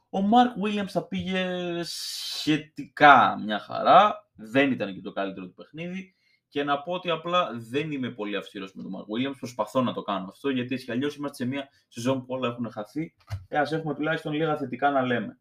Ο 0.10 0.20
Mark 0.20 0.66
Williams 0.66 0.90
θα 0.90 1.08
πήγε 1.08 1.46
σχετικά 1.84 3.40
μια 3.44 3.60
χαρά, 3.60 4.30
δεν 4.36 4.72
ήταν 4.72 4.94
και 4.94 5.02
το 5.02 5.12
καλύτερο 5.12 5.46
του 5.46 5.54
παιχνίδι 5.54 6.16
και 6.58 6.64
να 6.64 6.82
πω 6.82 6.94
ότι 6.94 7.10
απλά 7.10 7.50
δεν 7.54 7.92
είμαι 7.92 8.10
πολύ 8.10 8.36
αυστηρός 8.36 8.74
με 8.74 8.84
τον 8.84 8.92
Mark 8.96 9.04
Williams, 9.04 9.36
προσπαθώ 9.38 9.82
να 9.82 9.94
το 9.94 10.02
κάνω 10.02 10.28
αυτό 10.30 10.50
γιατί 10.50 10.74
έτσι 10.76 10.92
αλλιώς 10.92 11.16
είμαστε 11.16 11.44
σε 11.44 11.50
μια 11.50 11.70
σεζόν 11.88 12.26
που 12.26 12.34
όλα 12.34 12.48
έχουν 12.48 12.72
χαθεί 12.72 13.16
και 13.48 13.58
ας 13.58 13.72
έχουμε 13.72 13.96
τουλάχιστον 13.96 14.34
λίγα 14.34 14.58
θετικά 14.58 14.92
να 14.92 15.02
λέμε. 15.02 15.40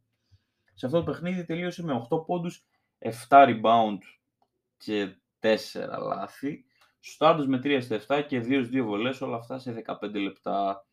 Σε 0.74 0.86
αυτό 0.86 0.98
το 0.98 1.04
παιχνίδι 1.04 1.44
τελείωσε 1.44 1.82
με 1.84 2.06
8 2.10 2.26
πόντους, 2.26 2.66
7 2.98 3.10
rebound 3.28 3.98
και 4.76 5.16
4 5.40 5.56
λάθη. 6.08 6.64
Στάντος 7.00 7.46
με 7.46 7.60
3 7.64 7.78
στα 7.82 8.18
7 8.18 8.22
και 8.26 8.40
2 8.40 8.68
2 8.72 8.80
βολές, 8.82 9.20
όλα 9.20 9.36
αυτά 9.36 9.58
σε 9.58 9.72
15 9.72 10.20
λεπτά. 10.20 10.86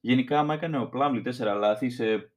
Γενικά, 0.00 0.38
άμα 0.38 0.54
έκανε 0.54 0.78
ο 0.78 0.88
Πλάμλι 0.88 1.22
4 1.38 1.56
λάθη 1.58 1.90
σε 1.90 2.32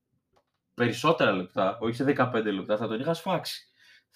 περισσότερα 0.73 1.31
λεπτά, 1.31 1.77
όχι 1.81 1.95
σε 1.95 2.03
15 2.17 2.51
λεπτά, 2.53 2.77
θα 2.77 2.87
τον 2.87 2.99
είχα 2.99 3.13
σφάξει. 3.13 3.66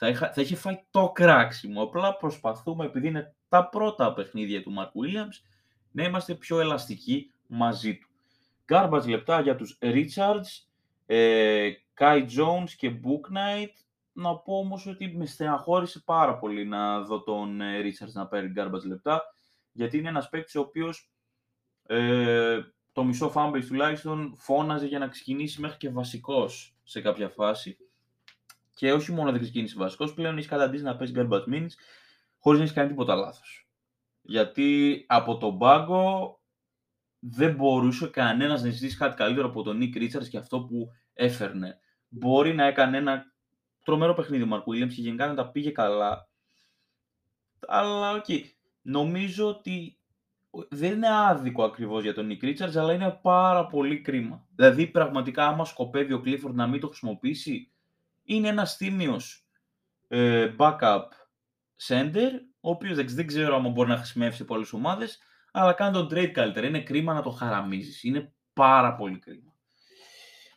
Θα, 0.04 0.10
είχα, 0.10 0.32
θα 0.34 0.42
είχε 0.42 0.56
φάει 0.56 0.84
το 0.92 1.12
κράξιμο. 1.12 1.84
Απλά 1.84 2.18
προσπαθούμε, 2.18 2.86
επειδή 2.86 3.08
είναι 3.08 3.36
τα 3.50 3.70
πρώτα 3.70 4.14
παιχνίδια 4.14 4.62
του 4.62 4.74
Mark 4.78 4.86
Williams, 4.86 5.44
να 5.92 6.04
είμαστε 6.04 6.36
πιο 6.36 6.60
ελαστικοί 6.60 7.32
μαζί 7.48 7.98
του. 7.98 8.10
Garbage 8.68 9.08
λεπτά 9.08 9.42
για 9.42 9.56
τους 9.56 9.78
Richards, 9.82 10.68
ε, 11.06 11.72
Kai 11.98 12.28
Jones 12.38 12.70
και 12.78 12.92
Book 13.04 13.38
Knight. 13.38 13.74
Να 14.14 14.38
πω 14.38 14.58
όμως 14.58 14.88
ότι 14.88 15.08
με 15.18 15.26
στεναχώρησε 15.26 16.02
πάρα 16.06 16.38
πολύ 16.38 16.66
να 16.66 17.02
δω 17.02 17.24
τον 17.24 17.62
ε, 17.62 17.82
Richards 17.82 18.12
να 18.14 18.28
παίρνει 18.28 18.54
garbage 18.58 18.86
λεπτά, 18.88 19.24
γιατί 19.72 19.98
είναι 19.98 20.10
ένας 20.10 20.30
παίκτης 20.30 20.56
ο 20.56 20.60
οποίος 20.60 21.12
ε, 21.86 22.60
το 22.92 23.04
μισό 23.04 23.32
fanbase 23.36 23.66
τουλάχιστον 23.68 24.34
φώναζε 24.38 24.86
για 24.86 25.00
να 25.00 25.08
ξεκινήσει 25.08 25.62
μέχρι 25.62 25.78
και 25.78 25.90
βασικός 25.90 26.76
σε 26.84 27.02
κάποια 27.02 27.30
φάση. 27.30 27.78
Και 28.82 28.94
όχι 28.94 29.12
μόνο 29.12 29.32
δεν 29.32 29.42
ξεκίνησε 29.42 29.76
βασικό, 29.78 30.14
πλέον 30.14 30.38
έχεις 30.38 30.50
καταντήσει 30.50 30.84
να 30.84 30.96
παίζει 30.96 31.14
garbage 31.16 31.44
minutes 31.54 31.74
χωρίς 32.38 32.60
να 32.60 32.64
έχεις 32.64 32.76
κάνει 32.76 32.90
τίποτα 32.90 33.16
λάθος. 33.16 33.70
Γιατί 34.22 35.04
από 35.08 35.38
τον 35.38 35.58
πάγκο 35.58 36.40
δεν 37.20 37.56
μπορούσε 37.56 38.08
κανένας 38.08 38.64
να 38.64 38.70
ζητήσει 38.70 38.98
κάτι 38.98 39.16
καλύτερο 39.16 39.48
από 39.48 39.64
τον 39.64 39.80
Nick 39.82 39.98
Richards 39.98 40.28
και 40.30 40.38
αυτό 40.38 40.60
που 40.60 40.92
έφερνε. 41.14 41.80
Μπορεί 42.08 42.54
να 42.54 42.66
έκανε 42.66 42.98
ένα 42.98 43.24
τρομερό 43.84 44.14
παιχνίδι 44.14 44.44
ο 44.44 44.46
Μαρκ 44.46 44.64
Williams 44.68 44.94
και 44.94 45.02
γενικά 45.02 45.28
να 45.28 45.36
τα 45.36 45.52
πήγε 45.52 45.72
καλά. 45.72 46.30
Αλλά 47.68 48.12
ok. 48.12 48.26
Okay. 48.28 48.42
Νομίζω 48.82 49.48
ότι 49.48 49.98
δεν 50.70 50.92
είναι 50.92 51.10
άδικο 51.10 51.64
ακριβώς 51.64 52.04
για 52.04 52.14
τον 52.14 52.30
Nick 52.32 52.46
Richards, 52.46 52.76
αλλά 52.76 52.94
είναι 52.94 53.20
πάρα 53.22 53.68
πολύ 53.68 54.02
κρίμα. 54.02 54.48
Δηλαδή, 54.56 54.88
πραγματικά, 54.88 55.48
άμα 55.48 55.66
σκοπεύει 55.66 56.14
ο 56.14 56.22
Clifford 56.26 56.54
να 56.54 56.68
μην 56.68 56.80
το 56.80 56.88
χρησιμοποιήσει, 56.88 57.72
είναι 58.24 58.48
ένας 58.48 58.78
τίμιος 58.78 59.46
ε, 60.08 60.56
backup 60.58 61.04
center, 61.88 62.30
ο 62.60 62.70
οποίος 62.70 63.14
δεν 63.14 63.28
ξέρω 63.28 63.56
αν 63.56 63.72
μπορεί 63.72 63.90
να 63.90 63.98
χρησιμεύσει 63.98 64.46
πολλές 64.46 64.74
ομάδες, 64.74 65.20
αλλά 65.52 65.74
κάν' 65.74 65.94
τον 65.94 66.08
trade 66.12 66.32
καλύτερα. 66.32 66.68
Είναι 66.68 66.82
κρίμα 66.82 67.14
να 67.14 67.22
το 67.22 67.30
χαραμίζεις. 67.30 68.04
Είναι 68.04 68.34
πάρα 68.54 68.96
πολύ 68.96 69.20
κρίμα. 69.20 69.56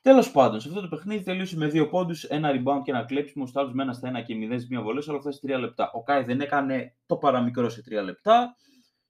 Τέλος 0.02 0.30
πάντων, 0.30 0.60
σε 0.60 0.68
αυτό 0.68 0.80
το 0.80 0.88
παιχνίδι 0.88 1.24
τελείωσε 1.24 1.56
με 1.56 1.66
δύο 1.66 1.88
πόντους, 1.88 2.24
ένα 2.24 2.50
rebound 2.52 2.80
και 2.84 2.90
ένα 2.90 3.04
κλέψιμο. 3.04 3.46
Σουτ 3.46 3.74
με 3.74 3.82
ένα 3.82 3.92
στα 3.92 4.08
ένα 4.08 4.22
και 4.22 4.34
μηδέν 4.34 4.66
μία 4.68 4.82
βολή, 4.82 5.02
όλα 5.08 5.18
αυτά 5.18 5.32
σε 5.32 5.40
τρία 5.40 5.58
λεπτά. 5.58 5.90
Ο 5.94 6.02
Κάι 6.02 6.24
δεν 6.24 6.40
έκανε 6.40 6.96
το 7.06 7.16
παραμικρό 7.16 7.68
σε 7.68 7.82
τρία 7.82 8.02
λεπτά. 8.02 8.56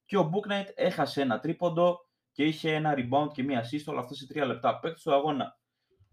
Και 0.04 0.16
ο 0.16 0.30
Bouknight 0.32 0.66
έχασε 0.74 1.22
ένα 1.22 1.40
τρίποντο 1.40 1.98
και 2.32 2.44
είχε 2.44 2.74
ένα 2.74 2.94
rebound 2.96 3.28
και 3.32 3.42
μία 3.42 3.64
assist, 3.64 3.84
όλα 3.86 4.00
αυτά 4.00 4.14
σε 4.14 4.26
τρία 4.26 4.46
λεπτά. 4.46 4.78
Παίκτης 4.78 5.02
του 5.02 5.14
αγώνα. 5.14 5.58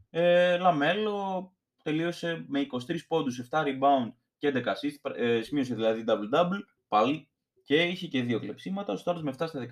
Ε, 0.09 0.57
Λαμέλο 0.57 1.51
τελείωσε 1.83 2.45
με 2.47 2.67
23 2.87 2.97
πόντους, 3.07 3.47
7 3.49 3.63
rebound 3.63 4.13
και 4.37 4.47
11 4.47 4.73
assist. 4.73 5.15
Ε, 5.15 5.41
σημείωσε 5.41 5.75
δηλαδή 5.75 6.03
double-double 6.07 6.59
πάλι 6.87 7.29
και 7.63 7.83
είχε 7.83 8.07
και 8.07 8.21
δύο 8.21 8.39
κλεψίματα. 8.39 8.93
σουτάροντας 8.93 9.23
με 9.23 9.33
7 9.37 9.47
στα 9.47 9.67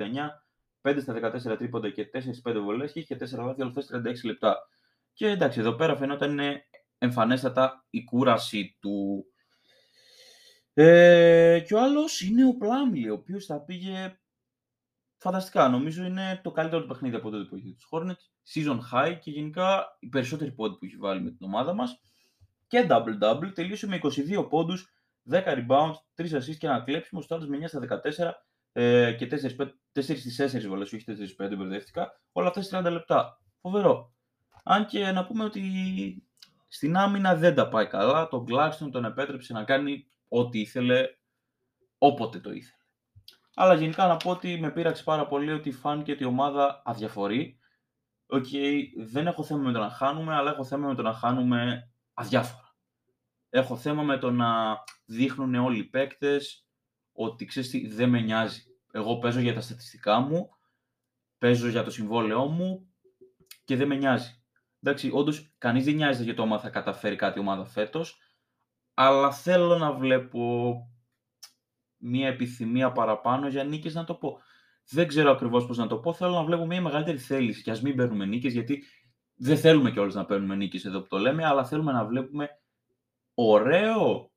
19, 0.83 0.91
5 0.91 0.97
στα 1.01 1.13
14 1.53 1.57
τρίποντα 1.57 1.89
και 1.89 2.09
4 2.13 2.51
5 2.51 2.59
βολές 2.63 2.91
και 2.91 2.99
είχε 2.99 3.15
4 3.15 3.19
λάθη, 3.19 3.61
όλα 3.61 3.73
αυτά 3.77 4.01
36 4.01 4.13
λεπτά. 4.23 4.57
Και 5.13 5.27
εντάξει, 5.27 5.59
εδώ 5.59 5.73
πέρα 5.75 5.95
φαινόταν 5.95 6.39
εμφανέστατα 6.97 7.85
η 7.89 8.03
κούραση 8.03 8.77
του. 8.79 9.25
Ε, 10.73 11.63
και 11.67 11.73
ο 11.73 11.81
άλλος 11.81 12.21
είναι 12.21 12.45
ο 12.45 12.55
Πλάμλι, 12.55 13.09
ο 13.09 13.13
οποίος 13.13 13.45
θα 13.45 13.61
πήγε 13.61 14.19
φανταστικά. 15.19 15.69
Νομίζω 15.69 16.03
είναι 16.03 16.39
το 16.43 16.51
καλύτερο 16.51 16.81
του 16.81 16.88
παιχνίδι 16.88 17.15
από 17.15 17.29
τότε 17.29 17.43
που 17.43 17.55
είχε 17.55 17.73
τους 17.73 17.88
Hornets. 17.91 18.53
Season 18.53 18.79
high 18.93 19.17
και 19.21 19.31
γενικά 19.31 19.97
οι 19.99 20.07
περισσότεροι 20.07 20.51
πόντοι 20.51 20.77
που 20.77 20.85
έχει 20.85 20.95
βάλει 20.95 21.21
με 21.21 21.31
την 21.31 21.45
ομάδα 21.45 21.73
μας. 21.73 22.01
Και 22.67 22.88
double-double 22.89 23.51
τελείωσε 23.53 23.88
με 23.88 23.99
22 24.03 24.49
πόντους, 24.49 24.93
10 25.29 25.43
rebounds, 25.45 25.93
3 26.15 26.33
assists 26.33 26.57
και 26.57 26.67
ένα 26.67 26.81
κλέψιμο. 26.81 27.21
Στο 27.21 27.35
9 27.35 27.67
στα 27.67 27.79
14 27.79 28.31
ε, 28.71 29.13
και 29.13 29.27
4, 29.31 29.33
4 29.93 30.01
στις 30.01 30.41
4 30.41 30.67
βολές, 30.67 30.93
όχι 30.93 31.03
4 31.07 31.45
5 31.45 31.55
μπερδεύτηκα. 31.57 32.21
Όλα 32.31 32.47
αυτά 32.47 32.61
σε 32.61 32.77
30 32.77 32.91
λεπτά. 32.91 33.41
Φοβερό. 33.61 34.13
Αν 34.63 34.85
και 34.85 35.11
να 35.11 35.25
πούμε 35.25 35.43
ότι 35.43 35.63
στην 36.67 36.97
άμυνα 36.97 37.35
δεν 37.35 37.55
τα 37.55 37.69
πάει 37.69 37.88
καλά. 37.88 38.27
Τον 38.27 38.45
Gladstone 38.49 38.91
τον 38.91 39.05
επέτρεψε 39.05 39.53
να 39.53 39.63
κάνει 39.63 40.05
ό,τι 40.27 40.59
ήθελε, 40.59 41.05
όποτε 41.97 42.39
το 42.39 42.51
ήθελε. 42.51 42.83
Αλλά 43.61 43.73
γενικά 43.73 44.07
να 44.07 44.17
πω 44.17 44.29
ότι 44.29 44.59
με 44.59 44.71
πείραξε 44.71 45.03
πάρα 45.03 45.27
πολύ 45.27 45.51
ότι 45.51 45.71
φάνηκε 45.71 46.11
ότι 46.11 46.23
η 46.23 46.25
ομάδα 46.25 46.81
αδιαφορεί. 46.85 47.59
OK, 48.25 48.45
okay, 48.51 48.81
δεν 48.97 49.27
έχω 49.27 49.43
θέμα 49.43 49.61
με 49.61 49.71
το 49.71 49.79
να 49.79 49.89
χάνουμε, 49.89 50.35
αλλά 50.35 50.51
έχω 50.51 50.63
θέμα 50.63 50.87
με 50.87 50.95
το 50.95 51.01
να 51.01 51.13
χάνουμε 51.13 51.91
αδιάφορα. 52.13 52.75
Έχω 53.49 53.75
θέμα 53.75 54.03
με 54.03 54.17
το 54.17 54.31
να 54.31 54.77
δείχνουν 55.05 55.55
όλοι 55.55 55.79
οι 55.79 55.83
παίκτες 55.83 56.67
ότι 57.11 57.45
ξέρεις 57.45 57.69
τι, 57.69 57.87
δεν 57.87 58.09
με 58.09 58.19
νοιάζει. 58.19 58.63
Εγώ 58.91 59.17
παίζω 59.17 59.39
για 59.39 59.53
τα 59.53 59.61
στατιστικά 59.61 60.19
μου, 60.19 60.49
παίζω 61.37 61.67
για 61.67 61.83
το 61.83 61.91
συμβόλαιό 61.91 62.45
μου 62.45 62.93
και 63.65 63.75
δεν 63.75 63.87
με 63.87 63.95
νοιάζει. 63.95 64.43
Εντάξει, 64.81 65.09
όντως 65.13 65.53
κανείς 65.57 65.85
δεν 65.85 65.95
νοιάζεται 65.95 66.23
για 66.23 66.35
το 66.35 66.41
άμα 66.41 66.59
θα 66.59 66.69
καταφέρει 66.69 67.15
κάτι 67.15 67.37
η 67.37 67.41
ομάδα 67.41 67.65
φέτος, 67.65 68.19
αλλά 68.93 69.31
θέλω 69.31 69.77
να 69.77 69.93
βλέπω 69.93 70.73
μία 71.99 72.27
επιθυμία 72.27 72.91
παραπάνω 72.91 73.47
για 73.47 73.63
νίκες 73.63 73.93
να 73.93 74.03
το 74.03 74.13
πω. 74.13 74.39
Δεν 74.89 75.07
ξέρω 75.07 75.31
ακριβώς 75.31 75.65
πώς 75.65 75.77
να 75.77 75.87
το 75.87 75.97
πω. 75.97 76.13
Θέλω 76.13 76.33
να 76.33 76.43
βλέπω 76.43 76.65
μία 76.65 76.81
μεγαλύτερη 76.81 77.17
θέληση 77.17 77.61
και 77.61 77.71
ας 77.71 77.81
μην 77.81 77.95
παίρνουμε 77.95 78.25
νίκες, 78.25 78.53
γιατί 78.53 78.83
δεν 79.35 79.57
θέλουμε 79.57 79.91
κιόλα 79.91 80.13
να 80.13 80.25
παίρνουμε 80.25 80.55
νίκες 80.55 80.85
εδώ 80.85 81.01
που 81.01 81.07
το 81.07 81.17
λέμε, 81.17 81.45
αλλά 81.45 81.65
θέλουμε 81.65 81.91
να 81.91 82.05
βλέπουμε 82.05 82.49
ωραίο, 83.33 84.31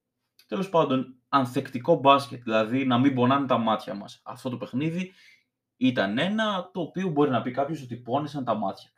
τέλος 0.47 0.69
πάντων, 0.69 1.17
ανθεκτικό 1.29 1.95
μπάσκετ. 1.95 2.43
Δηλαδή 2.43 2.87
να 2.87 2.99
μην 2.99 3.15
πονάνε 3.15 3.47
τα 3.47 3.59
μάτια 3.59 3.95
μας. 3.95 4.21
Αυτό 4.25 4.51
το 4.51 4.57
παιχνίδι 4.57 5.13
ήταν 5.77 6.19
ένα 6.19 6.71
το 6.73 6.81
οποίο 6.81 7.09
μπορεί 7.09 7.31
να 7.31 7.43
πει 7.43 7.51
κάποιος 7.51 7.83
ότι 7.83 7.97
πόνεσαν 7.97 8.45
τα 8.45 8.55
μάτια 8.55 8.91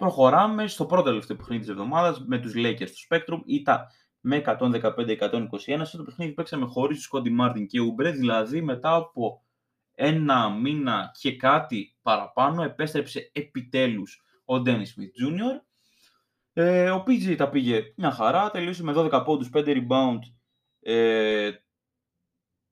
Προχωράμε 0.00 0.66
στο 0.66 0.86
πρώτο 0.86 1.02
τελευταίο 1.02 1.36
παιχνίδι 1.36 1.60
της 1.60 1.70
εβδομάδας 1.70 2.24
με 2.26 2.38
τους 2.38 2.52
Lakers 2.56 2.90
του 2.90 3.06
Spectrum. 3.08 3.40
Ήταν 3.44 3.86
με 4.20 4.42
115-121. 4.46 5.80
Σε 5.82 5.96
το 5.96 6.02
παιχνίδι 6.02 6.32
παίξαμε 6.32 6.66
χωρίς 6.66 6.96
τους 6.96 7.04
Σκόντι 7.06 7.30
Μάρτιν 7.30 7.66
και 7.66 7.80
Ουμπρέ, 7.80 8.10
δηλαδή 8.10 8.62
μετά 8.62 8.94
από 8.94 9.44
ένα 9.94 10.50
μήνα 10.50 11.10
και 11.20 11.36
κάτι 11.36 11.96
παραπάνω 12.02 12.62
επέστρεψε 12.62 13.30
επιτέλους 13.32 14.22
ο 14.44 14.62
Dennis 14.66 14.78
Smith 14.78 15.24
Jr. 15.24 15.60
Ε, 16.52 16.90
ο 16.90 17.04
PG 17.06 17.34
τα 17.36 17.48
πήγε 17.48 17.92
μια 17.96 18.10
χαρά, 18.10 18.50
τελείωσε 18.50 18.82
με 18.82 18.92
12 18.96 19.22
πόντους, 19.24 19.50
5 19.52 19.64
rebound, 19.66 20.18
ε, 20.80 21.50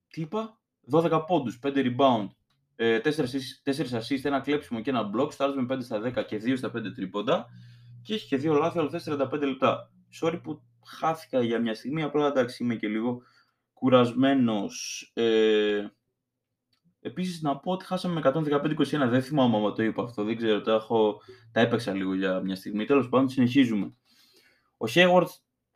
τι 0.08 0.20
είπα, 0.20 0.60
12 0.92 1.24
πόντους, 1.26 1.58
5 1.58 1.72
rebound, 1.74 2.28
4, 2.76 2.76
ε, 2.76 3.00
4 3.62 3.98
assist, 3.98 4.24
ένα 4.24 4.40
κλέψιμο 4.40 4.80
και 4.80 4.90
ένα 4.90 5.10
block, 5.14 5.32
στάρει 5.32 5.62
με 5.62 5.66
5 5.76 5.84
στα 5.84 6.00
10 6.00 6.22
και 6.22 6.38
2 6.38 6.56
στα 6.56 6.70
5 6.70 6.92
τρίποντα 6.94 7.46
και 8.02 8.14
έχει 8.14 8.26
και 8.26 8.36
δύο 8.36 8.54
λάθη, 8.54 8.78
αλλά 8.78 8.90
45 8.90 9.46
λεπτά. 9.46 9.90
Sorry 10.20 10.40
που 10.42 10.62
χάθηκα 10.88 11.42
για 11.42 11.60
μια 11.60 11.74
στιγμή, 11.74 12.02
απλά 12.02 12.26
εντάξει 12.26 12.62
είμαι 12.62 12.74
και 12.74 12.88
λίγο 12.88 13.22
κουρασμένος. 13.72 15.10
Ε, 15.14 15.86
Επίσης 17.00 17.42
να 17.42 17.56
πω 17.58 17.72
ότι 17.72 17.84
χάσαμε 17.84 18.20
με 18.20 18.32
115-21, 18.34 19.08
δεν 19.08 19.22
θυμάμαι 19.22 19.56
άμα 19.56 19.72
το 19.72 19.82
είπα 19.82 20.02
αυτό, 20.02 20.24
δεν 20.24 20.36
ξέρω, 20.36 20.60
τα, 20.60 20.72
έχω, 20.72 21.20
τα 21.52 21.60
έπαιξα 21.60 21.92
λίγο 21.92 22.14
για 22.14 22.40
μια 22.40 22.56
στιγμή. 22.56 22.84
Τέλος 22.84 23.08
πάντων, 23.08 23.28
συνεχίζουμε. 23.28 23.94
Ο 24.76 24.84
Hayward 24.94 25.26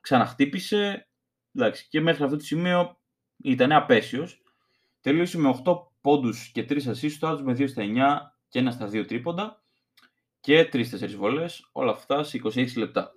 ξαναχτύπησε, 0.01 1.09
εντάξει, 1.55 1.89
και 1.89 2.01
μέχρι 2.01 2.25
αυτό 2.25 2.37
το 2.37 2.45
σημείο 2.45 3.01
ήταν 3.37 3.73
απέσιος. 3.73 4.43
Τελείωσε 5.01 5.39
με 5.39 5.61
8 5.65 5.75
πόντους 6.01 6.51
και 6.53 6.63
3 6.69 6.87
assists, 6.87 7.17
το 7.19 7.27
άλλο 7.27 7.43
με 7.43 7.53
2 7.53 7.69
στα 7.69 7.83
9 7.83 8.37
και 8.49 8.61
1 8.61 8.73
στα 8.73 8.89
2 8.89 9.05
τρίποντα. 9.07 9.65
και 10.41 10.69
3-4 10.73 11.15
βολές, 11.17 11.69
όλα 11.73 11.91
αυτά 11.91 12.23
σε 12.23 12.41
26 12.45 12.77
λεπτά. 12.77 13.13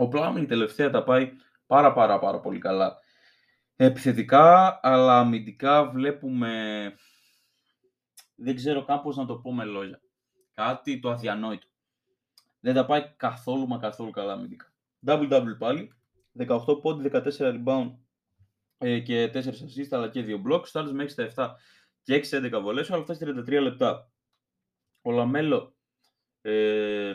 Ο 0.00 0.08
Πλάμιν 0.08 0.46
τελευταία 0.46 0.90
τα 0.90 1.02
πάει 1.02 1.32
πάρα 1.66 1.92
πάρα 1.92 2.18
πάρα 2.18 2.40
πολύ 2.40 2.58
καλά. 2.58 2.96
Επιθετικά, 3.76 4.80
αλλά 4.82 5.18
αμυντικά 5.18 5.90
βλέπουμε... 5.90 6.52
Δεν 8.34 8.54
ξέρω 8.54 8.84
καν 8.84 9.02
πώς 9.02 9.16
να 9.16 9.26
το 9.26 9.36
πω 9.36 9.54
με 9.54 9.64
λόγια. 9.64 10.00
Κάτι 10.54 11.00
το 11.00 11.10
αδιανόητο. 11.10 11.66
Δεν 12.60 12.74
τα 12.74 12.86
πάει 12.86 13.12
καθόλου 13.16 13.66
μα 13.66 13.78
καθόλου 13.78 14.10
καλά 14.10 14.32
αμυντικά. 14.32 14.72
Double-double 15.06 15.56
πάλι. 15.58 15.92
18 16.38 16.80
πόντι, 16.82 17.10
14 17.12 17.38
rebound 17.38 17.94
ε, 18.78 18.98
και 18.98 19.30
4 19.34 19.36
assist, 19.36 19.88
αλλά 19.90 20.08
και 20.08 20.24
2 20.26 20.52
blocks. 20.52 20.66
Στάρτες 20.66 20.92
με 20.92 21.06
6 21.16 21.28
7 21.34 21.48
και 22.02 22.26
6 22.30 22.56
11 22.56 22.60
βολές, 22.62 22.90
αλλά 22.90 23.04
αυτά 23.08 23.16
33 23.20 23.60
λεπτά. 23.62 24.10
Ο 25.02 25.10
Λαμέλο, 25.10 25.76
ε, 26.40 27.14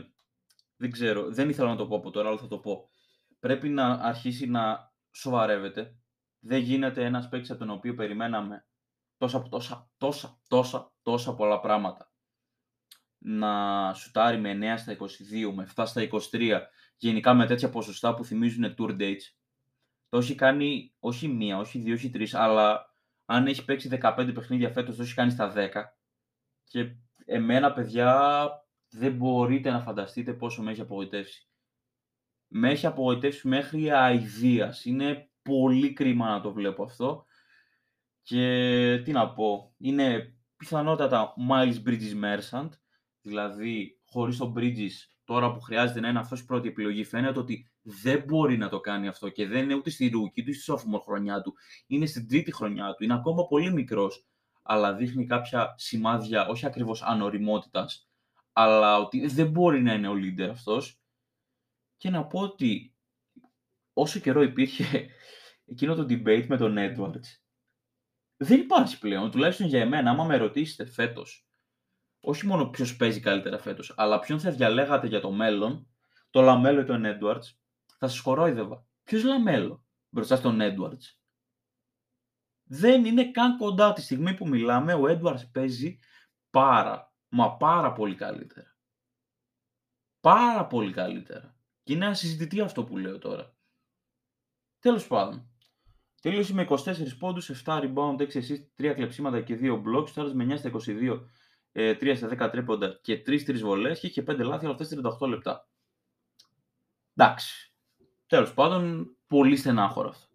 δεν 0.83 0.91
ξέρω, 0.91 1.31
δεν 1.31 1.49
ήθελα 1.49 1.69
να 1.69 1.75
το 1.75 1.87
πω 1.87 1.95
από 1.95 2.11
τώρα, 2.11 2.27
αλλά 2.27 2.37
θα 2.37 2.47
το 2.47 2.59
πω. 2.59 2.89
Πρέπει 3.39 3.69
να 3.69 3.87
αρχίσει 3.87 4.47
να 4.47 4.93
σοβαρεύεται. 5.11 5.95
Δεν 6.39 6.61
γίνεται 6.61 7.05
ένας 7.05 7.29
παίκτης 7.29 7.49
από 7.49 7.59
τον 7.59 7.69
οποίο 7.69 7.93
περιμέναμε 7.93 8.65
τόσα, 9.17 9.41
τόσα, 9.49 9.91
τόσα, 9.97 10.41
τόσα, 10.47 10.93
τόσα 11.01 11.35
πολλά 11.35 11.59
πράγματα. 11.59 12.11
Να 13.17 13.93
σουτάρει 13.93 14.37
με 14.37 14.75
9 14.75 14.77
στα 14.77 14.91
22, 14.91 15.53
με 15.53 15.67
7 15.75 15.83
στα 15.85 16.01
23, 16.31 16.61
γενικά 16.97 17.33
με 17.33 17.45
τέτοια 17.45 17.69
ποσοστά 17.69 18.13
που 18.13 18.25
θυμίζουν 18.25 18.75
tour 18.77 18.99
dates. 18.99 19.23
Το 20.09 20.17
έχει 20.17 20.35
κάνει 20.35 20.95
όχι 20.99 21.27
μία, 21.27 21.57
όχι 21.57 21.79
δύο, 21.79 21.93
όχι 21.93 22.09
τρεις, 22.09 22.33
αλλά 22.33 22.95
αν 23.25 23.47
έχει 23.47 23.65
παίξει 23.65 23.89
15 24.01 24.31
παιχνίδια 24.33 24.69
φέτος, 24.69 24.95
το 24.95 25.01
έχει 25.01 25.13
κάνει 25.13 25.31
στα 25.31 25.53
10. 25.55 25.83
Και 26.63 26.95
εμένα, 27.25 27.73
παιδιά, 27.73 28.49
δεν 28.93 29.15
μπορείτε 29.15 29.71
να 29.71 29.81
φανταστείτε 29.81 30.33
πόσο 30.33 30.61
με 30.61 30.71
έχει 30.71 30.81
απογοητεύσει. 30.81 31.47
Με 32.47 32.69
έχει 32.69 32.85
απογοητεύσει 32.85 33.47
μέχρι 33.47 33.91
αηδίας. 33.91 34.85
Είναι 34.85 35.29
πολύ 35.41 35.93
κρίμα 35.93 36.29
να 36.29 36.41
το 36.41 36.53
βλέπω 36.53 36.83
αυτό. 36.83 37.25
Και 38.21 39.01
τι 39.03 39.11
να 39.11 39.33
πω, 39.33 39.73
είναι 39.77 40.35
πιθανότατα 40.57 41.33
Miles 41.49 41.75
Bridges 41.85 42.23
Merchant, 42.23 42.69
δηλαδή 43.21 43.99
χωρίς 44.05 44.37
τον 44.37 44.53
Bridges 44.57 44.91
τώρα 45.23 45.53
που 45.53 45.59
χρειάζεται 45.59 45.99
να 45.99 46.07
είναι 46.07 46.19
αυτός 46.19 46.39
η 46.39 46.45
πρώτη 46.45 46.67
επιλογή, 46.67 47.03
φαίνεται 47.03 47.39
ότι 47.39 47.71
δεν 47.81 48.23
μπορεί 48.27 48.57
να 48.57 48.69
το 48.69 48.79
κάνει 48.79 49.07
αυτό 49.07 49.29
και 49.29 49.47
δεν 49.47 49.63
είναι 49.63 49.75
ούτε 49.75 49.89
στη 49.89 50.07
ρούκη, 50.07 50.41
ούτε 50.41 50.53
στη 50.53 50.73
sophomore 50.73 51.01
χρονιά 51.03 51.41
του. 51.41 51.53
Είναι 51.87 52.05
στην 52.05 52.27
τρίτη 52.27 52.53
χρονιά 52.53 52.93
του. 52.93 53.03
Είναι 53.03 53.13
ακόμα 53.13 53.47
πολύ 53.47 53.73
μικρός, 53.73 54.25
αλλά 54.63 54.93
δείχνει 54.93 55.25
κάποια 55.25 55.73
σημάδια, 55.77 56.47
όχι 56.47 56.65
ακριβώς 56.65 57.01
ανοριμότητας, 57.01 58.09
αλλά 58.53 58.97
ότι 58.97 59.27
δεν 59.27 59.49
μπορεί 59.49 59.81
να 59.81 59.93
είναι 59.93 60.07
ο 60.07 60.13
leader 60.13 60.47
αυτός. 60.51 61.01
Και 61.97 62.09
να 62.09 62.27
πω 62.27 62.39
ότι 62.39 62.95
όσο 63.93 64.19
καιρό 64.19 64.41
υπήρχε 64.41 65.09
εκείνο 65.65 65.95
το 65.95 66.01
debate 66.09 66.45
με 66.47 66.57
τον 66.57 66.75
Edwards, 66.77 67.41
δεν 68.37 68.59
υπάρχει 68.59 68.99
πλέον, 68.99 69.31
τουλάχιστον 69.31 69.67
για 69.67 69.79
εμένα, 69.79 70.09
άμα 70.09 70.23
με 70.23 70.37
ρωτήσετε 70.37 70.91
φέτος, 70.91 71.47
όχι 72.19 72.45
μόνο 72.45 72.69
ποιος 72.69 72.95
παίζει 72.95 73.19
καλύτερα 73.19 73.57
φέτος, 73.57 73.93
αλλά 73.97 74.19
ποιον 74.19 74.39
θα 74.39 74.51
διαλέγατε 74.51 75.07
για 75.07 75.21
το 75.21 75.31
μέλλον, 75.31 75.87
το 76.29 76.41
Λαμέλο 76.41 76.81
ή 76.81 76.85
τον 76.85 77.03
Edwards, 77.05 77.45
θα 77.97 78.07
σας 78.07 78.19
κορόιδευα. 78.19 78.87
Ποιος 79.03 79.23
Λαμέλο 79.23 79.85
μπροστά 80.09 80.35
στον 80.35 80.59
Edwards; 80.61 81.17
Δεν 82.63 83.05
είναι 83.05 83.31
καν 83.31 83.57
κοντά 83.57 83.93
τη 83.93 84.01
στιγμή 84.01 84.33
που 84.33 84.47
μιλάμε, 84.47 84.93
ο 84.93 85.03
Edwards 85.03 85.51
παίζει 85.51 85.99
πάρα, 86.49 87.12
μα 87.35 87.57
πάρα 87.57 87.91
πολύ 87.93 88.15
καλύτερα. 88.15 88.75
Πάρα 90.19 90.67
πολύ 90.67 90.91
καλύτερα. 90.91 91.55
Και 91.83 91.93
είναι 91.93 92.05
ασυζητητή 92.05 92.61
αυτό 92.61 92.83
που 92.83 92.97
λέω 92.97 93.17
τώρα. 93.17 93.55
Τέλος 94.79 95.07
πάντων. 95.07 95.47
Τελείωσε 96.21 96.53
με 96.53 96.67
24 96.69 97.17
πόντους, 97.19 97.63
7 97.65 97.79
rebound, 97.79 98.17
6 98.19 98.39
assist, 98.39 98.65
3 98.77 98.93
κλεψίματα 98.95 99.41
και 99.41 99.57
2 99.61 99.83
blocks. 99.85 100.09
Τώρα 100.09 100.33
με 100.33 100.43
9 100.43 100.57
στα 100.57 100.69
22, 100.69 101.27
3 101.71 102.11
ε, 102.11 102.15
στα 102.15 102.47
10 102.47 102.49
τρίποντα 102.51 102.99
και 103.01 103.23
3 103.25 103.45
3 103.47 103.59
βολές 103.59 103.99
και 103.99 104.07
είχε 104.07 104.23
5 104.27 104.39
λάθη 104.39 104.65
όλα 104.65 104.75
αυτές 104.79 104.99
38 105.19 105.27
λεπτά. 105.27 105.67
Εντάξει. 107.15 107.73
Τέλος 108.27 108.53
πάντων, 108.53 109.15
πολύ 109.27 109.55
στενάχωρο 109.55 110.09
αυτό. 110.09 110.27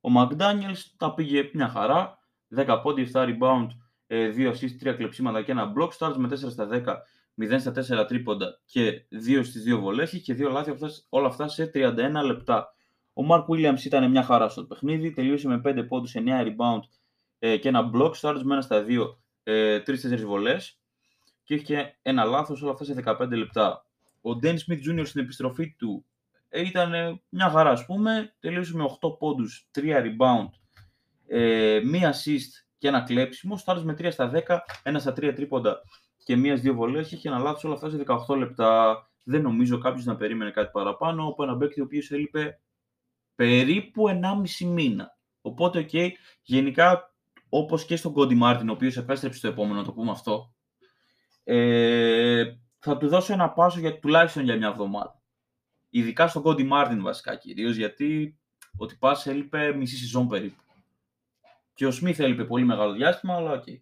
Ο 0.00 0.08
McDaniels 0.16 0.82
τα 0.96 1.14
πήγε 1.14 1.50
μια 1.52 1.68
χαρά. 1.68 2.18
10 2.56 2.80
πόντι, 2.82 3.10
7 3.12 3.36
rebound, 3.38 3.68
2 4.08 4.12
ε, 4.14 4.50
assist, 4.50 4.88
3 4.88 4.94
κλεψίματα 4.96 5.42
και 5.42 5.50
ένα 5.50 5.72
block. 5.76 5.88
Stars 5.98 6.14
με 6.16 6.28
4 6.28 6.36
στα 6.36 6.68
10, 6.70 6.84
0 7.54 7.56
στα 7.58 8.02
4 8.02 8.06
τρίποντα 8.06 8.60
και 8.64 9.06
2 9.28 9.40
στις 9.44 9.64
2 9.74 9.78
βολές 9.80 10.20
και 10.24 10.36
2 10.38 10.50
λάθη 10.50 10.72
όλα 11.08 11.26
αυτά 11.26 11.48
σε 11.48 11.70
31 11.74 11.94
λεπτά. 12.24 12.74
Ο 13.12 13.22
Mark 13.30 13.44
Williams 13.44 13.84
ήταν 13.84 14.10
μια 14.10 14.22
χαρά 14.22 14.48
στο 14.48 14.64
παιχνίδι, 14.64 15.12
τελείωσε 15.12 15.48
με 15.48 15.60
5 15.64 15.84
πόντους, 15.88 16.14
9 16.14 16.18
rebound 16.42 16.80
ε, 17.38 17.56
και 17.56 17.68
ένα 17.68 17.90
block. 17.94 18.12
Stars 18.20 18.40
με 18.42 18.56
1 18.56 18.62
στα 18.62 18.84
2, 18.88 19.16
3-4 19.44 20.24
βολές 20.24 20.78
και 21.42 21.54
είχε 21.54 21.98
ένα 22.02 22.24
λάθος 22.24 22.62
όλα 22.62 22.72
αυτά 22.72 22.84
σε 22.84 23.02
15 23.04 23.28
λεπτά. 23.30 23.86
Ο 24.22 24.30
Dan 24.42 24.54
Smith 24.54 24.90
Jr. 24.90 25.02
στην 25.04 25.20
επιστροφή 25.20 25.74
του 25.78 26.04
ε, 26.48 26.60
ήταν 26.60 27.20
μια 27.28 27.50
χαρά 27.50 27.70
ας 27.70 27.86
πούμε, 27.86 28.34
τελείωσε 28.40 28.76
με 28.76 28.84
8 29.00 29.18
πόντους, 29.18 29.68
3 29.74 29.80
rebound, 29.80 30.48
ε, 31.26 31.80
μία 31.84 32.14
assist 32.14 32.65
και 32.78 32.88
ένα 32.88 33.00
κλέψιμο, 33.00 33.56
στάρεις 33.56 33.84
με 33.84 33.92
3 33.98 34.08
στα 34.10 34.30
10, 34.34 34.58
ένα 34.82 34.98
στα 34.98 35.12
3 35.12 35.32
τρίποντα 35.34 35.80
και 36.24 36.36
μίας 36.36 36.60
δύο 36.60 36.74
βολές, 36.74 37.12
είχε 37.12 37.28
ένα 37.28 37.38
λάθος 37.38 37.64
όλα 37.64 37.74
αυτά 37.74 37.90
σε 37.90 37.96
18 38.06 38.36
λεπτά. 38.36 39.00
Δεν 39.24 39.42
νομίζω 39.42 39.78
κάποιος 39.78 40.04
να 40.04 40.16
περίμενε 40.16 40.50
κάτι 40.50 40.70
παραπάνω 40.72 41.26
από 41.28 41.42
ένα 41.42 41.56
παίκτη 41.56 41.80
ο 41.80 41.84
οποίος 41.84 42.10
έλειπε 42.10 42.60
περίπου 43.34 44.08
1,5 44.08 44.66
μήνα. 44.66 45.18
Οπότε, 45.40 45.78
OK, 45.78 45.88
okay, 45.92 46.10
γενικά 46.42 47.14
όπως 47.48 47.84
και 47.84 47.96
στον 47.96 48.12
Κόντι 48.12 48.34
Μάρτιν, 48.34 48.68
ο 48.68 48.72
οποίος 48.72 48.96
επέστρεψε 48.96 49.38
στο 49.38 49.48
επόμενο, 49.48 49.82
το 49.82 49.92
πούμε 49.92 50.10
αυτό, 50.10 50.54
ε, 51.44 52.44
θα 52.78 52.96
του 52.96 53.08
δώσω 53.08 53.32
ένα 53.32 53.50
πάσο 53.50 53.80
για, 53.80 53.98
τουλάχιστον 53.98 54.44
για 54.44 54.56
μια 54.56 54.68
εβδομάδα. 54.68 55.20
Ειδικά 55.90 56.28
στον 56.28 56.42
Κόντι 56.42 56.64
Μάρτιν 56.64 57.02
βασικά 57.02 57.36
κυρίως, 57.36 57.76
γιατί 57.76 58.38
ο 58.76 58.86
τυπάς 58.86 59.26
έλειπε 59.26 59.74
μισή 59.74 59.96
σεζόν 59.96 60.28
περίπου. 60.28 60.62
Και 61.76 61.86
ο 61.86 61.90
Σμιθ 61.90 62.20
έλειπε 62.20 62.44
πολύ 62.44 62.64
μεγάλο 62.64 62.92
διάστημα, 62.92 63.34
αλλά 63.34 63.50
OK. 63.50 63.62
Okay. 63.66 63.80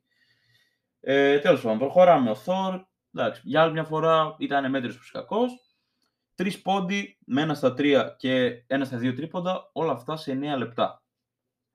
Ε, 1.00 1.38
Τέλος 1.38 1.60
πάντων, 1.60 1.78
προχωράμε. 1.78 2.30
Ο 2.30 2.34
Θόρ, 2.34 2.80
εντάξει, 3.14 3.40
για 3.44 3.62
άλλη 3.62 3.72
μια 3.72 3.84
φορά 3.84 4.36
ήταν 4.38 4.70
μέτριος 4.70 4.92
προς 4.92 5.10
κακός. 5.10 5.52
Τρεις 6.34 6.62
πόντοι 6.62 7.18
με 7.26 7.42
ένα 7.42 7.54
στα 7.54 7.74
τρία 7.74 8.16
και 8.18 8.64
ένα 8.66 8.84
στα 8.84 8.96
δύο 8.96 9.14
τρίποντα, 9.14 9.70
όλα 9.72 9.92
αυτά 9.92 10.16
σε 10.16 10.32
9 10.32 10.56
λεπτά. 10.58 11.02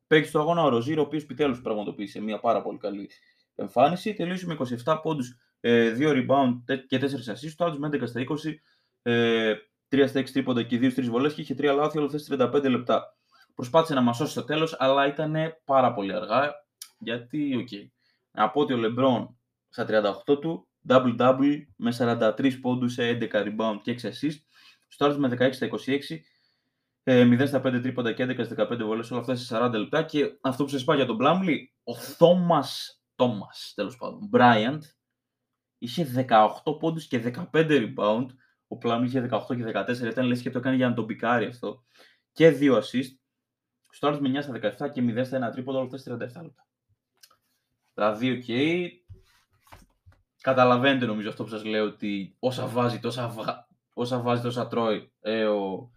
Παίκτης 0.07 0.29
του 0.29 0.39
αγώνα 0.39 0.63
ο 0.63 0.69
Ροζίρο, 0.69 1.01
ο 1.01 1.05
οποίος 1.05 1.23
επιτέλους 1.23 1.61
πραγματοποίησε 1.61 2.21
μια 2.21 2.39
πάρα 2.39 2.61
πολύ 2.61 2.77
καλή 2.77 3.09
εμφάνιση. 3.55 4.13
Τελείωσε 4.13 4.45
με 4.45 4.57
27 4.85 4.99
πόντους, 5.01 5.29
2 5.29 5.37
ε, 5.59 5.93
rebound 5.99 6.85
και 6.87 6.97
4 6.97 7.03
assists. 7.03 7.53
σουτάροντας 7.55 7.77
με 7.77 7.87
11 7.87 8.07
στα 8.07 8.19
20, 8.19 8.61
3 9.89 10.07
στα 10.07 10.19
6 10.19 10.31
τρίποντα 10.31 10.63
και 10.63 10.77
2 10.77 10.93
3 10.95 11.03
βολές 11.03 11.33
και 11.33 11.41
είχε 11.41 11.55
3 11.57 11.73
λάθη 11.75 11.97
όλα 11.97 12.09
αυτά 12.13 12.51
35 12.51 12.69
λεπτά. 12.69 13.18
Προσπάθησε 13.55 13.93
να 13.93 14.01
μας 14.01 14.13
σώσει 14.13 14.31
στο 14.31 14.43
τέλος, 14.43 14.75
αλλά 14.79 15.07
ήταν 15.07 15.35
πάρα 15.65 15.93
πολύ 15.93 16.13
αργά. 16.13 16.51
Γιατί, 16.99 17.55
OK. 17.55 17.67
Okay. 17.71 17.87
Να 18.31 18.49
πω 18.49 18.61
ότι 18.61 18.73
ο 18.73 18.77
Λεμπρόν 18.77 19.39
στα 19.69 19.85
38 19.85 20.39
του, 20.39 20.67
double-double 20.87 21.55
με 21.75 21.91
43 21.97 22.59
πόντους 22.61 22.93
σε 22.93 23.09
11 23.09 23.43
rebound 23.43 23.79
και 23.81 23.91
6 23.91 24.07
assist. 24.07 24.37
σουτάροντας 24.87 25.17
με 25.17 25.27
16 25.27 25.53
στα 25.53 25.65
26, 25.65 26.21
0 27.03 27.47
στα 27.47 27.61
5 27.61 27.81
τρίποντα 27.81 28.13
και 28.13 28.23
11 28.23 28.45
στα 28.45 28.55
15 28.55 28.83
βολές, 28.83 29.11
όλα 29.11 29.19
αυτά 29.19 29.35
σε 29.35 29.55
40 29.55 29.71
λεπτά. 29.73 30.03
Και 30.03 30.37
αυτό 30.41 30.63
που 30.63 30.69
σας 30.69 30.81
είπα 30.81 30.95
για 30.95 31.05
τον 31.05 31.15
Πλάμλι, 31.15 31.73
ο 31.83 31.95
Θόμας, 31.95 33.01
Τόμας 33.15 33.71
τέλος 33.75 33.97
πάντων, 33.97 34.27
Μπράιαντ, 34.29 34.83
είχε 35.77 36.03
18 36.03 36.77
πόντους 36.79 37.07
και 37.07 37.19
15 37.19 37.93
rebound 37.95 38.25
ο 38.71 38.77
Πλάμλι 38.77 39.03
είχε 39.03 39.27
18 39.31 39.55
και 39.55 39.63
14, 39.63 40.09
ήταν 40.09 40.25
λες 40.25 40.41
και 40.41 40.49
το 40.49 40.57
έκανε 40.57 40.75
για 40.75 40.89
να 40.89 40.93
τον 40.93 41.05
πικάρει 41.05 41.45
αυτό. 41.45 41.83
Και 42.31 42.49
δύο 42.49 42.77
assist. 42.77 43.18
σουτάροντας 43.89 44.19
με 44.21 44.39
9 44.39 44.43
στα 44.43 44.87
17 44.87 44.91
και 44.91 45.01
0 45.21 45.25
στα 45.25 45.49
1 45.49 45.51
τρίποντα, 45.51 45.79
όλα 45.79 45.89
αυτά 45.93 46.13
37 46.13 46.17
λεπτά. 46.19 46.67
Δηλαδή, 47.93 48.31
OK. 48.31 48.43
Okay. 48.47 48.87
Καταλαβαίνετε 50.41 51.05
νομίζω 51.05 51.29
αυτό 51.29 51.43
που 51.43 51.49
σας 51.49 51.63
λέω 51.63 51.85
ότι 51.85 52.35
όσα 52.39 52.67
βάζει 52.67 52.99
τόσα, 52.99 53.33
όσα, 53.93 54.19
βάζει, 54.19 54.41
τόσα 54.41 54.67
τρώει 54.67 55.13
ε, 55.19 55.45
ο, 55.45 55.91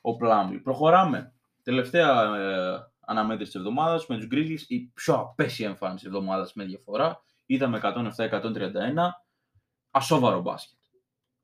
ο 0.00 0.16
Πλάμλι. 0.16 0.58
Προχωράμε. 0.58 1.34
Τελευταία 1.62 2.36
ε, 2.36 2.78
αναμέτρηση 3.00 3.50
της 3.50 3.60
εβδομάδας 3.60 4.06
με 4.06 4.16
τους 4.16 4.26
Grizzlies, 4.30 4.64
η 4.66 4.80
πιο 4.80 5.14
απαίσια 5.14 5.68
εμφάνιση 5.68 6.04
της 6.04 6.14
εβδομάδας 6.14 6.52
με 6.54 6.64
διαφορά. 6.64 7.22
Ήταν 7.46 7.70
με 7.70 7.80
107-131. 7.82 9.10
Ασόβαρο 9.90 10.40
μπάσκετ 10.40 10.78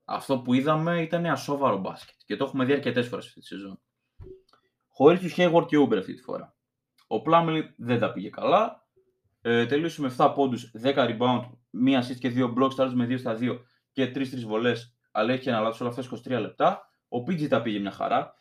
αυτό 0.09 0.39
που 0.39 0.53
είδαμε 0.53 1.01
ήταν 1.01 1.25
ασόβαρο 1.25 1.77
μπάσκετ 1.77 2.15
και 2.25 2.35
το 2.35 2.43
έχουμε 2.43 2.65
δει 2.65 2.73
αρκετές 2.73 3.07
φορές 3.07 3.25
αυτή 3.25 3.39
τη 3.39 3.45
σεζόν. 3.45 3.79
Χωρίς 4.97 5.19
τους 5.19 5.33
Hayward 5.37 5.65
και 5.67 5.77
Uber 5.77 5.97
αυτή 5.97 6.13
τη 6.13 6.21
φορά. 6.21 6.55
Ο 7.07 7.21
Πλάμελι 7.21 7.73
δεν 7.77 7.99
τα 7.99 8.11
πήγε 8.11 8.29
καλά. 8.29 8.87
Ε, 9.41 9.65
τελείωσε 9.65 10.01
με 10.01 10.13
7 10.17 10.31
πόντους, 10.35 10.71
10 10.83 10.93
rebound, 10.95 11.41
1 11.85 11.99
assist 11.99 12.17
και 12.19 12.29
2 12.29 12.53
blocks, 12.57 12.73
άλλο 12.77 12.91
με 12.95 13.05
2 13.05 13.17
στα 13.17 13.37
2 13.41 13.59
και 13.91 14.11
3-3 14.15 14.45
βολές, 14.45 14.97
αλλά 15.11 15.33
έχει 15.33 15.49
ένα 15.49 15.59
λάθος 15.59 15.81
όλα 15.81 15.89
αυτά 15.89 16.03
23 16.37 16.39
λεπτά. 16.39 16.89
Ο 17.07 17.17
PG 17.17 17.47
τα 17.47 17.61
πήγε 17.61 17.79
μια 17.79 17.91
χαρά. 17.91 18.33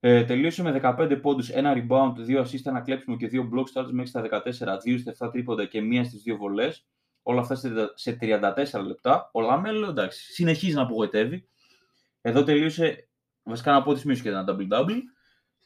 Ε, 0.00 0.24
τελείωσε 0.24 0.62
με 0.62 0.80
15 0.82 1.18
πόντους, 1.22 1.48
ένα 1.48 1.72
rebound, 1.76 2.12
2 2.26 2.40
assist, 2.40 2.64
ένα 2.64 2.80
κλέψιμο 2.80 3.16
και 3.16 3.28
2 3.32 3.40
blocks 3.40 3.80
starts 3.80 3.90
μέχρι 3.90 4.08
στα 4.08 4.20
14, 4.20 4.78
2 4.78 4.98
στα 4.98 5.26
7 5.26 5.30
τρίποντα 5.32 5.64
και 5.64 5.80
μία 5.80 6.04
στις 6.04 6.22
2 6.26 6.36
βολές. 6.36 6.86
Όλα 7.22 7.40
αυτά 7.40 7.56
σε 7.94 8.18
34 8.20 8.84
λεπτά. 8.86 9.30
Ο 9.32 9.40
Λαμέλο 9.40 9.88
εντάξει, 9.88 10.32
συνεχίζει 10.32 10.74
να 10.74 10.82
απογοητεύει. 10.82 11.48
Εδώ 12.20 12.44
τελείωσε, 12.44 13.08
βασικά 13.42 13.72
να 13.72 13.82
πω 13.82 13.90
ότι 13.90 14.20
και 14.20 14.28
ένα 14.28 14.44
double-double. 14.48 15.00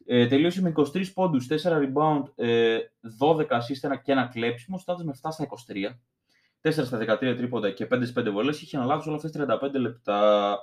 Ε, 0.08 0.26
τελείωσε 0.26 0.62
με 0.62 0.72
23 0.76 1.12
πόντους, 1.14 1.46
4 1.46 1.78
rebound, 1.78 2.22
ε, 2.34 2.78
12 3.18 3.56
assist 3.56 4.00
και 4.02 4.12
ένα 4.12 4.26
κλέψιμο, 4.26 4.78
σουτάροντας 4.78 5.04
με 5.04 5.10
7 5.10 5.30
στα 5.30 5.42
23. 5.42 6.00
4 6.60 6.84
στα 6.84 6.98
13 6.98 7.36
τρίποντα 7.36 7.70
και 7.70 7.86
5 7.86 8.12
5 8.12 8.30
βολές. 8.30 8.62
Είχε 8.62 8.76
ένα 8.76 8.87
λάθος 8.87 9.08
όλα 9.08 9.16
αυτά 9.16 9.27
σε 9.27 9.32
35 9.32 9.78
λεπτά. 9.78 10.58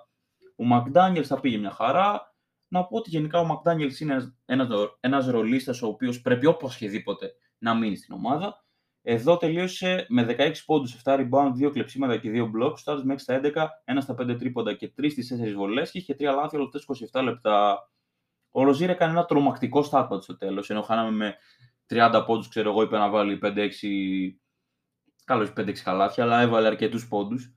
Ο 0.55 0.63
Μακδάνιελς 0.63 1.23
τα 1.27 1.39
πήγε 1.39 1.57
μια 1.57 1.71
χαρά. 1.71 2.35
Να 2.67 2.85
πω 2.85 2.97
ότι 2.97 3.09
γενικά 3.09 3.39
ο 3.39 3.45
Μακδάνιελς 3.45 3.91
είναι 3.99 4.33
ένας 4.45 4.67
ένας 4.99 5.27
ρολίστας 5.27 5.81
ο 5.81 5.87
οποίος 5.87 6.21
πρέπει 6.21 6.45
οπωσδήποτε 6.45 7.31
να 7.57 7.75
μείνει 7.75 7.95
στην 7.95 8.13
ομάδα. 8.15 8.65
Εδώ 9.01 9.37
τελείωσε 9.37 10.05
με 10.09 10.23
16 10.23 10.51
πόντους, 10.65 10.93
7 11.03 11.15
rebound, 11.15 11.51
2 11.55 11.71
κλεψίματα 11.71 12.17
και 12.17 12.29
2 12.31 12.51
blocks. 12.57 12.77
Στάζει 12.77 13.05
μέχρι 13.05 13.21
στα 13.21 13.33
11, 13.33 13.69
1 13.85 14.01
στα 14.01 14.13
5 14.13 14.35
τρίποντα 14.37 14.73
και 14.73 14.93
3 14.97 15.09
στις 15.09 15.27
4 15.27 15.53
βολές 15.55 15.91
και 15.91 15.97
είχε 15.97 16.15
3 16.19 16.23
λάθη 16.23 16.57
όλε 16.57 16.67
27 17.11 17.23
λεπτά. 17.23 17.87
Ο 18.55 18.63
Ροζίρ 18.63 18.89
έκανε 18.89 19.11
ένα 19.11 19.25
τρομακτικό 19.25 19.83
στάτμα 19.83 20.21
στο 20.21 20.37
τέλος. 20.37 20.69
Ενώ 20.69 20.81
χάναμε 20.81 21.11
με 21.11 21.35
30 21.87 22.23
πόντους, 22.25 22.47
ξέρω 22.47 22.69
εγώ, 22.69 22.81
είπε 22.81 22.97
να 22.97 23.09
βάλει 23.09 23.39
5-6 23.41 23.69
Καλό 25.25 25.53
5-6 25.57 25.73
καλάθια, 25.83 26.23
αλλά 26.23 26.41
έβαλε 26.41 26.67
αρκετούς 26.67 27.07
πόντους. 27.07 27.53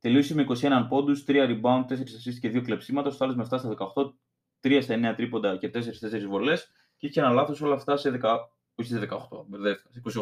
Τελείωσε 0.00 0.34
με 0.34 0.42
21 0.42 0.86
πόντους, 0.88 1.24
3 1.24 1.46
rebound, 1.46 1.84
4 1.86 1.92
assist 1.92 2.38
και 2.40 2.48
2 2.48 2.62
κλεψίματα. 2.62 3.10
Στο 3.10 3.24
άλλο 3.24 3.34
με 3.34 3.42
7 3.42 3.58
στα 3.58 3.68
18, 3.68 4.14
3 4.60 4.82
στα 4.82 4.94
9 4.94 5.14
τρίποντα 5.16 5.56
και 5.56 5.68
4 5.68 5.94
στι 5.94 6.06
4 6.06 6.28
βολές. 6.28 6.70
Και 6.96 7.06
είχε 7.06 7.20
ένα 7.20 7.30
λάθος 7.30 7.60
όλα 7.60 7.74
αυτά 7.74 7.96
σε 7.96 8.10
10, 8.10 8.38
όχι 8.74 8.88
σε 8.88 8.98
18, 8.98 9.46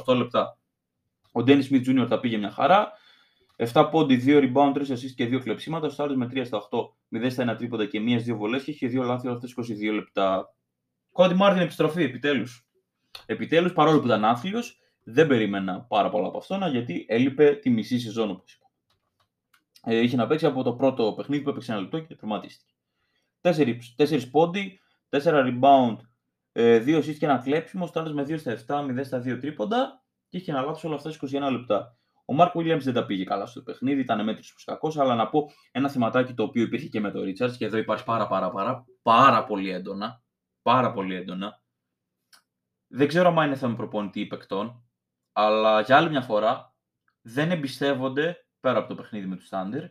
28 0.06 0.16
λεπτά. 0.16 0.58
Ο 1.32 1.42
Ντένις 1.42 1.66
Σμιτ 1.66 1.86
Jr. 1.88 2.06
τα 2.08 2.20
πήγε 2.20 2.36
μια 2.36 2.50
χαρά. 2.50 2.92
7 3.56 3.88
πόντι, 3.90 4.22
2 4.26 4.38
rebound, 4.38 4.72
3 4.74 4.80
assist 4.80 5.12
και 5.16 5.26
2 5.26 5.40
κλεψίματα. 5.42 5.88
Στο 5.88 6.02
άλλο 6.02 6.16
με 6.16 6.26
3 6.26 6.44
στα 6.44 6.68
8, 6.70 6.78
0 7.08 7.30
στα 7.30 7.52
1 7.52 7.56
τρίποντα 7.56 7.86
και 7.86 7.98
1 7.98 8.20
2 8.20 8.36
βολές. 8.36 8.62
Και 8.62 8.70
είχε 8.70 8.86
2 8.86 9.04
λάθη 9.04 9.26
όλα 9.26 9.36
αυτά 9.36 9.48
22 9.62 9.92
λεπτά. 9.94 10.54
Κόντι 11.12 11.34
Μάρτιν 11.34 11.62
επιστροφή, 11.62 12.02
επιτέλους. 12.02 12.68
Επιτέλους, 13.26 13.72
παρόλο 13.72 14.00
που 14.00 14.06
ήταν 14.06 14.24
άθλιος, 14.24 14.80
δεν 15.02 15.26
περίμενα 15.26 15.80
πάρα 15.80 16.10
πολλά 16.10 16.26
από 16.26 16.38
αυτόν, 16.38 16.70
γιατί 16.70 17.06
έλειπε 17.08 17.54
τη 17.54 17.70
μισή 17.70 17.98
σεζόν, 17.98 18.30
όπως 18.30 18.52
είπα. 18.54 18.66
Ε, 19.82 19.96
είχε 19.96 20.16
να 20.16 20.26
παίξει 20.26 20.46
από 20.46 20.62
το 20.62 20.72
πρώτο 20.72 21.12
παιχνίδι 21.16 21.42
που 21.42 21.50
έπαιξε 21.50 21.72
ένα 21.72 21.80
λεπτό 21.80 21.98
και 21.98 22.14
τραυματίστηκε. 22.14 22.72
4 23.96 24.30
πόντι, 24.30 24.80
4 25.08 25.20
rebound, 25.22 25.96
2 25.96 25.98
ε, 26.52 26.96
assist 26.98 27.14
και 27.18 27.24
ένα 27.24 27.38
κλέψιμο, 27.38 27.86
στάντας 27.86 28.12
με 28.12 28.22
2 28.22 28.38
στα 28.38 28.56
7, 28.66 29.00
0 29.00 29.04
στα 29.04 29.18
2 29.18 29.38
τρίποντα 29.40 30.04
και 30.28 30.36
είχε 30.36 30.50
αναλάβει 30.50 30.86
όλα 30.86 30.94
αυτά 30.94 31.10
21 31.10 31.50
λεπτά. 31.50 31.98
Ο 32.28 32.34
Μάρκ 32.34 32.52
Williams 32.54 32.80
δεν 32.80 32.94
τα 32.94 33.06
πήγε 33.06 33.24
καλά 33.24 33.46
στο 33.46 33.62
παιχνίδι, 33.62 34.00
ήταν 34.00 34.24
μέτρη 34.24 34.42
προς 34.48 34.64
κακός, 34.64 34.98
αλλά 34.98 35.14
να 35.14 35.28
πω 35.28 35.50
ένα 35.70 35.88
θεματάκι 35.88 36.34
το 36.34 36.42
οποίο 36.42 36.62
υπήρχε 36.62 36.88
και 36.88 37.00
με 37.00 37.10
το 37.10 37.20
Richards 37.20 37.56
και 37.56 37.64
εδώ 37.64 37.76
υπάρχει 37.76 38.04
πάρα 38.04 38.26
πάρα 38.26 38.50
πάρα, 38.50 38.84
πάρα 39.02 39.44
πολύ 39.44 39.70
έντονα. 39.70 40.22
Πάρα 40.62 40.92
πολύ 40.92 41.14
έντονα. 41.14 41.62
Δεν 42.86 43.08
ξέρω 43.08 43.28
αν 43.28 43.46
είναι 43.46 43.56
θέμα 43.56 43.76
προπονητή 43.76 44.20
ή 44.20 44.26
παικτών, 44.26 44.84
αλλά 45.32 45.80
για 45.80 45.96
άλλη 45.96 46.08
μια 46.08 46.22
φορά 46.22 46.74
δεν 47.20 47.50
εμπιστεύονται 47.50 48.46
πέρα 48.60 48.78
από 48.78 48.88
το 48.88 48.94
παιχνίδι 48.94 49.26
με 49.26 49.36
τους 49.36 49.48
Thunder. 49.50 49.88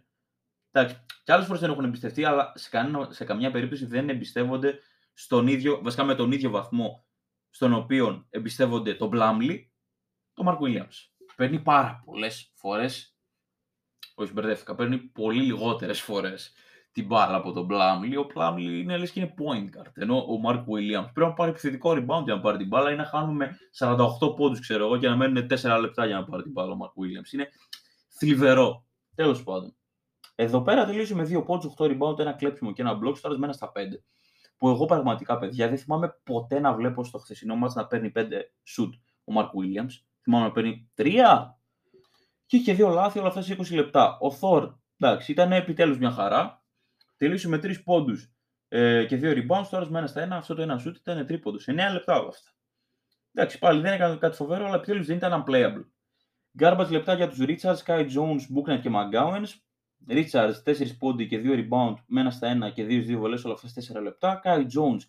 Εντάξει, 0.72 1.06
και 1.24 1.32
άλλες 1.32 1.46
φορές 1.46 1.62
δεν 1.62 1.70
έχουν 1.70 1.84
εμπιστευτεί, 1.84 2.24
αλλά 2.24 2.52
σε, 2.56 2.70
κανένα, 2.70 3.12
σε 3.12 3.26
καμιά 3.26 3.52
περίπτωση 3.52 3.86
δεν 3.86 4.10
εμπιστεύονται 4.10 4.80
στον 5.14 5.48
ίδιο, 5.48 5.82
βασικά 5.82 6.04
με 6.04 6.16
τον 6.16 6.32
ίδιο 6.32 6.50
βαθμό 6.50 7.06
στον 7.50 7.74
οποίο 7.74 8.26
εμπιστεύονται 8.30 8.94
τον 8.94 9.08
Μπλάμλι, 9.08 9.74
τον 10.34 10.46
Μαρκ 10.46 10.60
Williams. 10.62 11.15
Παίρνει 11.36 11.60
πάρα 11.60 12.02
πολλές 12.06 12.52
φορές. 12.54 13.16
Όχι, 14.16 14.34
μπερδεύτηκα. 14.34 14.76
Παίρνει 14.76 14.98
πολύ 14.98 15.42
λιγότερες 15.42 16.02
φορές 16.02 16.54
την 16.92 17.06
μπάλα 17.06 17.36
από 17.36 17.52
τον 17.52 17.68
Πλάμλι. 17.68 18.18
Ο 18.18 18.26
Πλάμλι 18.26 18.80
είναι 18.80 18.98
λες 18.98 19.12
και 19.12 19.20
είναι 19.20 19.34
point 19.38 19.78
guard. 19.78 19.92
Ενώ 19.94 20.18
ο 20.18 20.42
Mark 20.48 20.60
Williams 20.60 21.10
πρέπει 21.14 21.30
να 21.30 21.34
πάρει 21.34 21.50
επιθετικό 21.52 21.92
rebound 21.92 22.24
για 22.24 22.36
να 22.36 22.40
πάρει 22.40 22.58
την 22.58 22.68
μπάλα 22.68 22.92
ή 22.92 22.96
να 22.96 23.06
χάνουμε 23.06 23.58
48 23.80 24.36
πόντους, 24.36 24.60
ξέρω 24.60 24.86
εγώ, 24.86 24.98
και 24.98 25.08
να 25.08 25.16
μένουν 25.16 25.48
4 25.48 25.80
λεπτά 25.80 26.06
για 26.06 26.16
να 26.16 26.26
πάρει 26.26 26.44
την 26.44 26.52
μπάλα 26.52 26.72
ο 26.72 26.78
Mark 26.82 27.02
Williams. 27.02 27.34
Είναι 27.34 27.50
θλιβερό. 28.10 28.86
Τέλος 29.16 29.44
πάντων. 29.44 29.76
Εδώ 30.36 30.62
πέρα 30.62 30.86
τελείωσε 30.86 31.16
με 31.16 31.24
2 31.24 31.46
πόντους, 31.46 31.74
8 31.78 31.86
rebound, 31.86 32.20
ένα 32.20 32.34
κλέψιμο 32.34 32.74
και 32.74 32.82
ένα 32.82 33.00
block, 33.04 33.18
τώρα 33.22 33.54
στα 33.54 33.72
5. 33.72 34.04
Που 34.58 34.70
εγώ 34.70 34.86
πραγματικά, 34.86 35.38
παιδιά, 35.38 35.68
δεν 35.68 35.78
θυμάμαι 35.78 36.20
ποτέ 36.24 36.60
να 36.60 36.74
βλέπω 36.74 37.04
στο 37.04 37.18
χθεσινό 37.18 37.56
μα 37.56 37.72
να 37.74 37.88
παίρνει 37.88 38.12
5 38.16 38.20
shoot 38.76 38.90
ο 39.24 39.34
Mark 39.38 39.50
Williams. 39.50 39.92
Θυμάμαι 40.26 40.46
να 40.46 40.52
παίρνει 40.52 40.92
3. 40.96 41.04
Και 42.46 42.58
είχε 42.58 42.74
δύο 42.74 42.90
λάθη 42.90 43.20
όλα 43.20 43.28
αυτά 43.28 43.42
σε 43.42 43.56
20 43.60 43.74
λεπτά. 43.74 44.18
Ο 44.22 44.38
Thor, 44.42 44.74
εντάξει, 45.00 45.32
ήταν 45.32 45.52
επιτέλους 45.52 45.98
μια 45.98 46.12
χαρά 46.12 46.64
τελείωσε 47.18 47.48
με 47.48 47.58
3 47.58 47.84
πόντους 47.84 48.32
ε, 48.68 49.06
και 49.06 49.20
2 49.22 49.24
rebounds. 49.24 49.68
Τώρα 49.70 49.90
με 49.90 49.98
ένα 49.98 50.08
στα 50.08 50.22
ένα, 50.22 50.36
αυτό 50.36 50.56
το 50.56 50.62
ένα 50.62 50.82
shoot 50.86 50.96
ήταν 50.96 51.26
τρίποντο. 51.26 51.58
9 51.66 51.74
λεπτά 51.92 52.20
όλα 52.20 52.28
αυτά. 52.28 52.52
Εντάξει, 53.34 53.60
πάλι 53.60 53.82
δεν 53.82 53.94
έκανε 53.94 54.16
κάτι 54.16 54.36
φοβερό, 54.36 54.66
αλλά 54.66 54.76
επιτέλους 54.76 55.06
δεν 55.06 55.18
ήταν 55.18 55.44
unplayable. 55.48 55.86
Garbage 56.60 56.90
λεπτά 56.92 57.14
για 57.14 57.28
τους 57.28 57.38
Richards, 57.42 57.84
Kai 57.86 58.08
Jones, 58.08 58.40
Booknet 58.56 58.80
και 58.82 58.90
McGowens. 58.94 59.50
Richards 60.08 60.64
4 60.66 60.98
πόντι 61.00 61.28
και 61.28 61.42
2 61.44 61.68
rebound 61.68 61.96
με 62.08 62.22
ένα 62.22 62.32
στα 62.32 62.48
ένα 62.48 62.70
και 62.70 62.86
2-2 62.86 63.16
βολές 63.18 63.46
όλα 63.46 63.54
αυτά 63.54 63.98
4 63.98 64.02
λεπτά. 64.02 64.42
Kai 64.44 64.60
Jones 64.60 65.02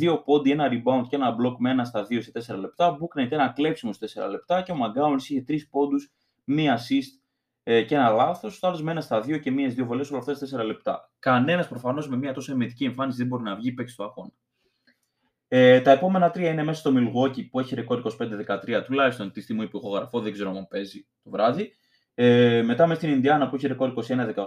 2 0.00 0.22
πόντι, 0.24 0.56
1 0.58 0.68
rebound 0.72 1.06
και 1.08 1.16
ένα 1.16 1.36
block 1.40 1.56
με 1.58 1.70
ένα 1.70 1.84
στα 1.84 2.06
2 2.10 2.22
σε 2.22 2.54
4 2.54 2.58
λεπτά. 2.58 2.98
Booknet 2.98 3.30
ένα 3.30 3.48
κλέψιμο 3.48 3.92
σε 3.92 4.22
4 4.24 4.30
λεπτά 4.30 4.62
και 4.62 4.72
ο 4.72 4.76
McGowens 4.76 5.22
είχε 5.22 5.44
3 5.48 5.56
πόντους, 5.70 6.12
1 6.46 6.52
assist 6.52 7.20
ε, 7.62 7.82
και 7.82 7.94
ένα 7.94 8.10
λάθος. 8.10 8.58
Το 8.58 8.66
άλλος 8.66 8.82
με 8.82 8.90
ένα 8.90 9.00
στα 9.00 9.20
δύο 9.20 9.38
και 9.38 9.50
μία-δύο 9.50 9.84
βολές 9.84 10.10
όλα 10.10 10.18
αυτά 10.18 10.34
σε 10.34 10.56
4 10.56 10.64
λεπτά. 10.64 11.10
Κανένας 11.18 11.68
προφανώς 11.68 12.08
με 12.08 12.16
μια 12.16 12.32
τόσο 12.32 12.52
εμετική 12.52 12.84
εμφάνιση 12.84 13.18
δεν 13.18 13.26
μπορεί 13.26 13.42
να 13.42 13.54
βγει 13.54 13.72
παίξει 13.72 13.96
το 13.96 14.04
αγώνα. 14.04 14.32
Ε, 15.48 15.80
τα 15.80 15.90
επόμενα 15.90 16.30
τρία 16.30 16.50
είναι 16.50 16.64
μέσα 16.64 16.80
στο 16.80 16.92
Milwaukee 16.94 17.48
που 17.50 17.60
έχει 17.60 17.74
ρεκόρ 17.74 18.02
25-13 18.18 18.82
τουλάχιστον 18.84 19.32
τη 19.32 19.40
στιγμή 19.40 19.68
που 19.68 19.92
γράφω, 19.94 20.20
δεν 20.20 20.32
ξέρω 20.32 20.50
αν 20.50 20.68
παίζει 20.68 21.06
το 21.22 21.30
βράδυ. 21.30 21.72
Ε, 22.14 22.62
μετά 22.62 22.86
μες 22.86 22.96
στην 22.96 23.10
Ινδιάνα 23.10 23.48
που 23.48 23.54
έχει 23.54 23.66
ρεκόρ 23.66 23.92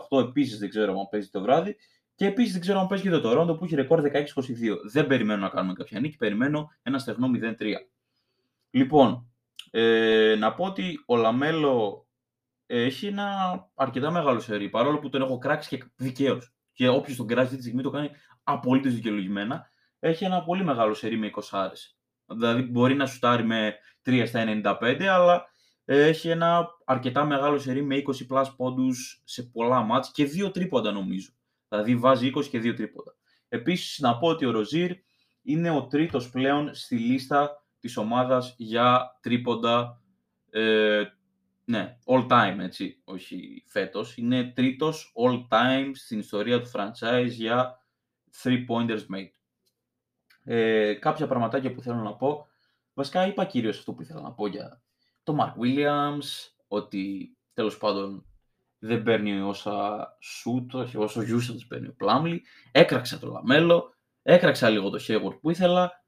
21-18, 0.10 0.20
επίσης 0.20 0.60
δεν 0.60 0.70
ξέρω 0.70 0.92
αν 0.92 1.08
παίζει 1.10 1.30
το 1.30 1.42
βράδυ. 1.42 1.76
Και 2.16 2.26
επίσης 2.26 2.52
δεν 2.52 2.62
ξέρω 2.62 2.80
αν 2.80 2.88
παίζει 2.88 3.04
και 3.04 3.10
το 3.10 3.32
Toronto 3.32 3.58
που 3.58 3.66
έχει 3.66 3.76
ρεκόρ 3.76 4.02
16-22. 4.02 4.24
Δεν 4.92 5.08
περιμένω 5.08 5.42
να 5.42 5.50
κάνουμε 5.50 5.74
κάποια 5.74 6.00
νίκη, 6.00 6.18
περιμένω 6.18 6.72
ένα 6.82 7.00
στεγνό 7.00 7.28
0-3. 7.34 7.74
Λοιπόν, 8.70 9.30
ε, 9.72 10.36
να 10.40 10.54
πω 10.54 10.66
ότι 10.66 11.04
ο 11.06 11.16
Λαμέλο 11.16 12.08
έχει 12.66 13.08
ένα 13.08 13.60
αρκετά 13.76 14.12
μεγάλο 14.12 14.40
σερί, 14.40 14.70
παρόλο 14.70 15.00
που 15.00 15.10
τον 15.10 15.22
έχω 15.22 15.38
κράξει 15.38 15.78
και 15.78 15.86
δικαίως. 15.96 16.54
Και 16.74 16.88
όποιος 16.88 17.18
τον 17.18 17.28
κράξει 17.28 17.44
αυτή 17.46 17.56
τη 17.56 17.64
στιγμή 17.64 17.82
το 17.82 17.90
κάνει 17.90 18.10
απολύτως 18.44 18.94
δικαιολογημένα. 18.94 19.70
Έχει 20.00 20.24
ένα 20.24 20.44
πολύ 20.44 20.64
μεγάλο 20.64 20.94
σερί 20.94 21.18
με 21.18 21.32
20 21.36 21.42
άρες. 21.52 21.98
Δηλαδή 22.26 22.62
μπορεί 22.62 22.96
να 22.96 23.06
σουτάρει 23.06 23.44
με 23.44 23.76
3 24.06 24.24
στα 24.28 24.44
95, 24.82 25.04
αλλά 25.04 25.46
έχει 25.86 26.30
ένα 26.30 26.68
αρκετά 26.86 27.26
μεγάλο 27.26 27.58
σερί 27.58 27.84
με 27.84 27.96
20 27.96 28.28
πλάς 28.28 28.56
πόντους 28.56 29.22
σε 29.24 29.44
πολλά 29.44 29.82
μάτς 29.82 30.12
και 30.12 30.26
δύο 30.26 30.52
τρίποντα 30.52 30.92
νομίζω. 30.92 31.35
Δηλαδή 31.76 31.96
βάζει 31.96 32.32
20 32.36 32.46
και 32.46 32.60
δύο 32.60 32.74
τρίποντα. 32.74 33.16
Επίσης 33.50 34.00
να 34.00 34.18
πω 34.18 34.28
ότι 34.28 34.46
ο 34.46 34.52
Ροζίρ 34.52 34.92
είναι 35.42 35.70
ο 35.70 35.88
τρίτος 35.88 36.30
πλέον 36.30 36.74
στη 36.74 36.98
λίστα 36.98 37.66
της 37.80 37.98
ομάδας 37.98 38.56
για 38.58 39.18
τρίποντα 39.22 40.02
ε, 40.50 41.04
ναι, 41.66 41.98
all 42.06 42.28
time, 42.28 42.58
έτσι, 42.60 43.02
όχι 43.04 43.64
φέτος. 43.68 44.18
Είναι 44.18 44.52
τρίτος 44.56 45.14
all 45.16 45.48
time 45.50 45.92
στην 45.94 46.20
ιστορία 46.20 46.62
του 46.62 46.70
franchise 46.74 47.30
για 47.30 47.80
three 48.44 48.66
pointers 48.70 49.06
made. 49.16 49.32
Ε, 50.44 50.94
κάποια 50.94 51.28
πραγματάκια 51.28 51.74
που 51.74 51.82
θέλω 51.82 52.02
να 52.02 52.16
πω. 52.16 52.48
Βασικά 52.94 53.28
είπα 53.28 53.46
κυρίως 53.46 53.78
αυτό 53.78 53.94
που 53.94 54.02
ήθελα 54.02 54.22
να 54.22 54.32
πω 54.32 54.48
για 54.48 54.82
το 55.24 55.38
Mark 55.40 55.64
Williams, 55.64 56.50
ότι 56.68 57.36
τέλος 57.54 57.78
πάντων 57.78 58.26
δεν 58.86 59.04
παίρνει 59.04 59.42
όσα 59.42 60.08
shoot, 60.24 60.66
όχι 60.74 60.98
όσο 60.98 61.22
usage 61.22 61.68
παίρνει 61.68 61.88
ο 61.88 61.96
Plumlee. 62.00 62.38
Έκραξα 62.72 63.20
το 63.20 63.28
Λαμέλο, 63.28 63.96
έκραξα 64.24 64.70
λίγο 64.70 64.90
το 64.90 65.04
Hayward 65.08 65.40
που 65.42 65.50
ήθελα, 65.50 66.04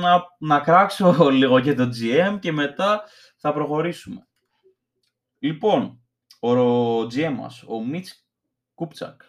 να, 0.00 0.22
να 0.38 0.60
κράξω 0.60 1.28
λίγο 1.40 1.60
και 1.60 1.74
το 1.74 1.90
GM 2.00 2.38
και 2.40 2.52
μετά 2.52 3.02
θα 3.36 3.52
προχωρήσουμε. 3.52 4.26
Λοιπόν, 5.38 6.02
ο 6.40 6.52
GM 7.00 7.34
μας, 7.36 7.64
ο 7.66 7.84
Μιτς 7.84 8.26
Κούπτσακ, 8.74 9.22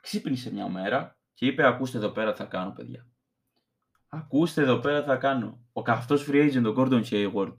ξύπνησε 0.00 0.52
μια 0.52 0.68
μέρα 0.68 1.18
και 1.34 1.46
είπε 1.46 1.66
ακούστε 1.66 1.98
εδώ 1.98 2.10
πέρα 2.10 2.34
θα 2.34 2.44
κάνω 2.44 2.70
παιδιά. 2.70 3.06
Ακούστε 4.08 4.62
εδώ 4.62 4.78
πέρα 4.78 5.02
θα 5.02 5.16
κάνω. 5.16 5.64
Ο 5.72 5.82
καυτός 5.82 6.26
free 6.28 6.50
agent, 6.50 6.64
ο 6.64 6.74
Gordon 6.76 7.04
Hayward, 7.04 7.56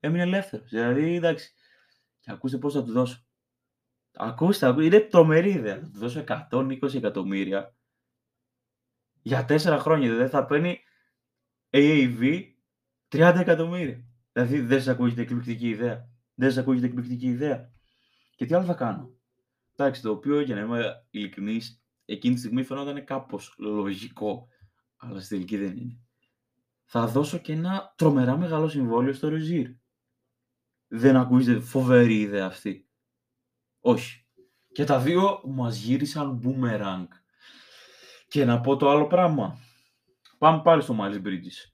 έμεινε 0.00 0.22
ελεύθερος. 0.22 0.70
Δηλαδή, 0.70 1.14
εντάξει, 1.14 1.54
και 2.22 2.30
ακούστε 2.30 2.58
πώς 2.58 2.72
θα 2.72 2.84
του 2.84 2.92
δώσω. 2.92 3.26
Ακούστε, 4.12 4.66
ακούστε, 4.66 4.84
είναι 4.84 5.00
τρομερή 5.00 5.50
ιδέα. 5.50 5.80
Θα 5.80 5.90
του 5.90 5.98
δώσω 5.98 6.24
120 6.50 6.94
εκατομμύρια 6.94 7.76
για 9.22 9.44
τέσσερα 9.44 9.78
χρόνια. 9.78 10.14
Δεν 10.14 10.28
θα 10.28 10.46
παίρνει 10.46 10.78
AAV 11.70 12.42
30 13.08 13.36
εκατομμύρια. 13.40 14.04
Δηλαδή 14.32 14.60
δεν 14.60 14.78
σας 14.78 14.88
ακούγεται 14.88 15.20
εκπληκτική 15.20 15.68
ιδέα. 15.68 16.08
Δεν 16.34 16.50
σας 16.50 16.58
ακούγεται 16.58 16.86
εκπληκτική 16.86 17.26
ιδέα. 17.26 17.72
Και 18.36 18.46
τι 18.46 18.54
άλλο 18.54 18.64
θα 18.64 18.74
κάνω; 18.74 19.16
Εντάξει, 19.76 20.02
το 20.02 20.10
οποίο 20.10 20.40
για 20.40 20.54
να 20.54 20.60
είμαι 20.60 21.06
ειλικρινής, 21.10 21.82
εκείνη 22.04 22.34
τη 22.34 22.40
στιγμή 22.40 22.62
φαινόταν 22.62 23.04
κάπως 23.04 23.54
λογικό. 23.58 24.48
Αλλά 24.96 25.20
στη 25.20 25.28
τελική 25.28 25.56
δεν 25.56 25.76
είναι. 25.76 26.00
Θα 26.84 27.06
δώσω 27.06 27.38
και 27.38 27.52
ένα 27.52 27.94
τρομερά 27.96 28.36
μεγάλο 28.36 28.68
συμβόλαιο 28.68 29.12
στο 29.12 29.28
Ροζίρ. 29.28 29.70
Δεν 30.94 31.16
ακούγεται 31.16 31.60
φοβερή 31.60 32.20
ιδέα 32.20 32.46
αυτή. 32.46 32.88
Όχι. 33.80 34.26
Και 34.72 34.84
τα 34.84 34.98
δύο 34.98 35.40
μας 35.44 35.76
γύρισαν 35.76 36.40
boomerang. 36.44 37.06
Και 38.28 38.44
να 38.44 38.60
πω 38.60 38.76
το 38.76 38.90
άλλο 38.90 39.06
πράγμα. 39.06 39.58
Πάμε 40.38 40.62
πάλι 40.62 40.82
στο 40.82 40.96
Miles 41.00 41.26
Bridges. 41.26 41.70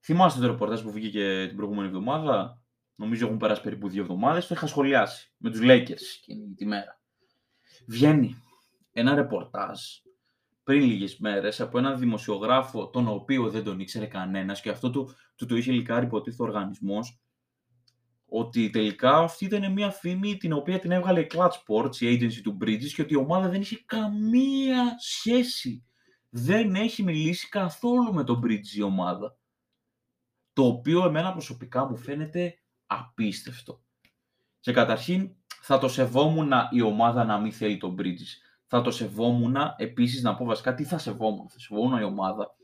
Θυμάστε 0.00 0.40
το 0.40 0.46
ρεπορτάζ 0.46 0.82
που 0.82 0.92
βγήκε 0.92 1.44
την 1.46 1.56
προηγούμενη 1.56 1.88
εβδομάδα; 1.88 2.62
Νομίζω 2.94 3.26
έχουν 3.26 3.38
περάσει 3.38 3.62
περίπου 3.62 3.88
δύο 3.88 4.02
εβδομάδες. 4.02 4.46
Το 4.46 4.54
είχα 4.54 4.66
σχολιάσει 4.66 5.32
με 5.36 5.50
τους 5.50 5.60
Lakers 5.62 6.18
εκείνη 6.20 6.54
τη 6.54 6.66
μέρα. 6.66 7.00
Βγαίνει 7.86 8.42
ένα 8.92 9.14
ρεπορτάζ 9.14 9.80
πριν 10.64 10.82
λίγες 10.82 11.18
μέρες 11.18 11.60
από 11.60 11.78
έναν 11.78 11.98
δημοσιογράφο, 11.98 12.90
τον 12.90 13.08
οποίο 13.08 13.50
δεν 13.50 13.64
τον 13.64 13.80
ήξερε 13.80 14.06
κανένας 14.06 14.60
και 14.60 14.70
αυτό 14.70 14.90
του, 14.90 15.14
του 15.36 15.46
το 15.46 15.56
είχε 15.56 15.72
λικάρει 15.72 16.06
υποτίθεται 16.06 16.42
ο 16.42 16.46
οργανισμός, 16.46 17.21
ότι 18.34 18.70
τελικά 18.70 19.18
αυτή 19.18 19.44
ήταν 19.44 19.72
μια 19.72 19.90
φήμη 19.90 20.36
την 20.36 20.52
οποία 20.52 20.78
την 20.78 20.90
έβγαλε 20.90 21.20
η 21.20 21.26
Clutch 21.34 21.50
Sports, 21.50 21.96
η 21.96 22.16
agency 22.16 22.40
του 22.42 22.56
Bridges, 22.60 22.88
και 22.94 23.02
ότι 23.02 23.12
η 23.12 23.16
ομάδα 23.16 23.48
δεν 23.48 23.60
είχε 23.60 23.82
καμία 23.86 24.94
σχέση. 24.98 25.84
Δεν 26.28 26.74
έχει 26.74 27.02
μιλήσει 27.02 27.48
καθόλου 27.48 28.14
με 28.14 28.24
τον 28.24 28.42
Bridges 28.44 28.76
η 28.76 28.82
ομάδα. 28.82 29.36
Το 30.52 30.66
οποίο 30.66 31.04
εμένα 31.04 31.32
προσωπικά 31.32 31.88
μου 31.88 31.96
φαίνεται 31.96 32.54
απίστευτο. 32.86 33.82
Και 34.60 34.72
καταρχήν 34.72 35.36
θα 35.62 35.78
το 35.78 35.88
σεβόμουν 35.88 36.52
η 36.70 36.80
ομάδα 36.80 37.24
να 37.24 37.38
μην 37.38 37.52
θέλει 37.52 37.76
τον 37.76 37.96
Bridges. 37.98 38.32
Θα 38.66 38.82
το 38.82 38.90
σεβόμουν 38.90 39.56
επίσης 39.76 40.22
να 40.22 40.34
πω 40.34 40.44
βασικά 40.44 40.74
τι 40.74 40.84
θα 40.84 40.98
σεβόμουν. 40.98 41.48
Θα 41.48 41.58
σεβόμουν 41.58 42.00
η 42.00 42.04
ομάδα. 42.04 42.56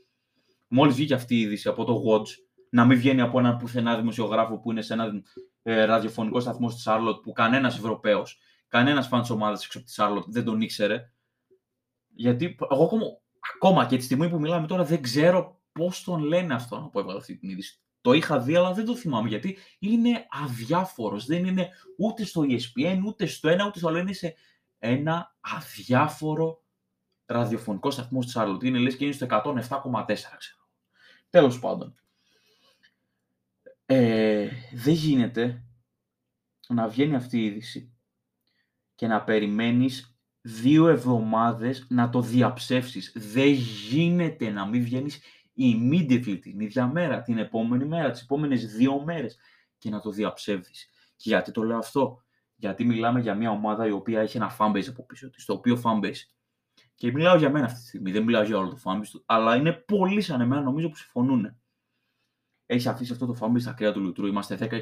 Μόλις 0.67 0.95
βγήκε 0.95 1.13
αυτή 1.13 1.35
η 1.35 1.39
είδηση 1.39 1.67
από 1.67 1.85
το 1.85 2.01
Watch, 2.07 2.27
να 2.69 2.85
μην 2.85 2.97
βγαίνει 2.97 3.21
από 3.21 3.39
έναν 3.39 3.57
πουθενά 3.57 3.97
δημοσιογράφο 3.97 4.59
που 4.59 4.71
είναι 4.71 4.81
σε 4.81 4.93
ένα 4.93 5.11
ε, 5.63 5.85
ραδιοφωνικός 5.85 6.43
σταθμός 6.43 6.71
στη 6.73 6.81
Σάρλοτ 6.81 7.21
που 7.21 7.31
κανένας 7.31 7.77
Ευρωπαίος, 7.77 8.39
κανένας 8.67 9.07
φαν 9.07 9.21
της 9.21 9.29
ομάδας 9.29 9.65
έξω 9.65 9.77
από 9.77 9.87
τη 9.87 9.93
Σάρλοτ 9.93 10.23
δεν 10.27 10.43
τον 10.43 10.61
ήξερε. 10.61 11.11
Γιατί 12.15 12.57
εγώ 12.69 12.83
ακόμα, 12.83 13.05
ακόμα 13.55 13.85
και 13.85 13.97
τη 13.97 14.03
στιγμή 14.03 14.29
που 14.29 14.39
μιλάμε 14.39 14.67
τώρα 14.67 14.83
δεν 14.83 15.01
ξέρω 15.01 15.61
πώς 15.71 16.03
τον 16.03 16.23
λένε 16.23 16.53
αυτόν 16.53 16.89
που 16.89 16.99
έβγαλε 16.99 17.19
αυτή 17.19 17.37
την 17.37 17.49
είδηση. 17.49 17.79
Το 18.01 18.13
είχα 18.13 18.39
δει, 18.39 18.55
αλλά 18.55 18.73
δεν 18.73 18.85
το 18.85 18.95
θυμάμαι 18.95 19.27
γιατί 19.27 19.57
είναι 19.79 20.25
αδιάφορος. 20.29 21.25
Δεν 21.25 21.45
είναι 21.45 21.69
ούτε 21.97 22.25
στο 22.25 22.41
ESPN, 22.41 23.01
ούτε 23.05 23.25
στο 23.25 23.49
ένα, 23.49 23.65
ούτε 23.65 23.79
στο 23.79 23.87
άλλο. 23.87 23.97
Είναι 23.97 24.13
σε 24.13 24.35
ένα 24.79 25.35
αδιάφορο 25.39 26.63
ραδιοφωνικό 27.25 27.91
σταθμό 27.91 28.21
στη 28.21 28.31
Σάρλοτ. 28.31 28.63
Είναι 28.63 28.79
λες 28.79 28.95
και 28.95 29.05
είναι 29.05 29.13
στο 29.13 29.25
107,4, 29.25 30.37
ξέρω. 30.37 30.59
Τέλος 31.29 31.59
πάντων. 31.59 31.95
Ε, 33.91 34.49
δεν 34.73 34.93
γίνεται 34.93 35.63
να 36.67 36.87
βγαίνει 36.87 37.15
αυτή 37.15 37.37
η 37.37 37.45
είδηση 37.45 37.93
και 38.95 39.07
να 39.07 39.23
περιμένεις 39.23 40.17
δύο 40.41 40.87
εβδομάδες 40.87 41.85
να 41.89 42.09
το 42.09 42.21
διαψεύσεις. 42.21 43.11
Δεν 43.15 43.51
γίνεται 43.89 44.49
να 44.49 44.65
μην 44.67 44.83
βγαίνεις 44.83 45.19
immediately 45.57 46.39
την 46.41 46.59
ίδια 46.59 46.87
μέρα, 46.87 47.21
την 47.21 47.37
επόμενη 47.37 47.85
μέρα, 47.85 48.11
τις 48.11 48.21
επόμενες 48.21 48.75
δύο 48.75 49.03
μέρες 49.03 49.37
και 49.77 49.89
να 49.89 49.99
το 49.99 50.11
διαψεύδεις. 50.11 50.89
Και 51.15 51.29
γιατί 51.29 51.51
το 51.51 51.63
λέω 51.63 51.77
αυτό; 51.77 52.23
Γιατί 52.55 52.85
μιλάμε 52.85 53.19
για 53.19 53.35
μια 53.35 53.51
ομάδα 53.51 53.87
η 53.87 53.91
οποία 53.91 54.21
έχει 54.21 54.37
ένα 54.37 54.55
fanbase 54.59 54.87
από 54.89 55.05
πίσω 55.05 55.29
της, 55.29 55.45
το 55.45 55.53
οποίο 55.53 55.81
fanbase. 55.83 56.21
Και 56.95 57.11
μιλάω 57.11 57.37
για 57.37 57.49
μένα 57.49 57.65
αυτή 57.65 57.79
τη 57.79 57.87
στιγμή, 57.87 58.11
δεν 58.11 58.23
μιλάω 58.23 58.43
για 58.43 58.57
όλο 58.57 58.69
το 58.69 58.79
fanbase, 58.83 59.21
αλλά 59.25 59.55
είναι 59.55 59.71
πολύ 59.71 60.21
σαν 60.21 60.41
εμένα 60.41 60.61
νομίζω 60.61 60.89
που 60.89 60.95
συμφωνούν 60.95 61.58
έχει 62.71 62.89
αφήσει 62.89 63.11
αυτό 63.11 63.25
το 63.25 63.33
φάμπι 63.33 63.59
στα 63.59 63.73
κρύα 63.73 63.91
του 63.91 63.99
Λουτρού. 63.99 64.25
Είμαστε 64.25 64.57
10-29. 64.59 64.79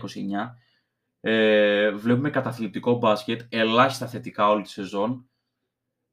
Ε, 1.20 1.92
βλέπουμε 1.92 2.30
καταθλιπτικό 2.30 2.98
μπάσκετ, 2.98 3.42
ελάχιστα 3.50 4.08
θετικά 4.08 4.50
όλη 4.50 4.64
τη 4.64 4.70
σεζόν. 4.70 5.30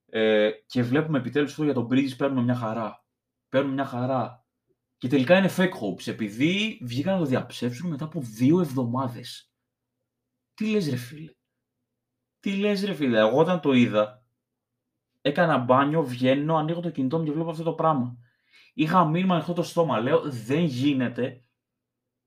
Ε, 0.06 0.50
και 0.66 0.82
βλέπουμε 0.82 1.18
επιτέλους 1.18 1.50
αυτό 1.50 1.64
για 1.64 1.74
τον 1.74 1.88
Bridges 1.90 2.16
παίρνουμε 2.16 2.42
μια 2.42 2.54
χαρά. 2.54 3.04
Παίρνουμε 3.48 3.74
μια 3.74 3.84
χαρά. 3.84 4.46
Και 4.98 5.08
τελικά 5.08 5.38
είναι 5.38 5.50
fake 5.56 5.72
hopes, 5.80 6.06
επειδή 6.06 6.80
βγήκαν 6.82 7.12
να 7.12 7.18
το 7.18 7.24
διαψεύσουν 7.24 7.90
μετά 7.90 8.04
από 8.04 8.20
δύο 8.20 8.60
εβδομάδες. 8.60 9.52
Τι 10.54 10.70
λες 10.70 10.88
ρε 10.88 10.96
φίλε; 10.96 11.32
Τι 12.40 12.56
λες 12.56 12.84
ρε 12.84 12.94
φίλε; 12.94 13.18
Εγώ 13.18 13.38
όταν 13.38 13.60
το 13.60 13.72
είδα, 13.72 14.24
έκανα 15.20 15.58
μπάνιο, 15.58 16.02
βγαίνω, 16.02 16.56
ανοίγω 16.56 16.80
το 16.80 16.90
κινητό 16.90 17.18
μου 17.18 17.24
και 17.24 17.32
βλέπω 17.32 17.50
αυτό 17.50 17.62
το 17.62 17.72
πράγμα. 17.72 18.18
Είχα 18.74 19.04
μήνυμα 19.04 19.34
ανοιχτό 19.34 19.52
το 19.52 19.62
στόμα. 19.62 20.00
Λέω, 20.00 20.20
δεν 20.24 20.64
γίνεται 20.64 21.43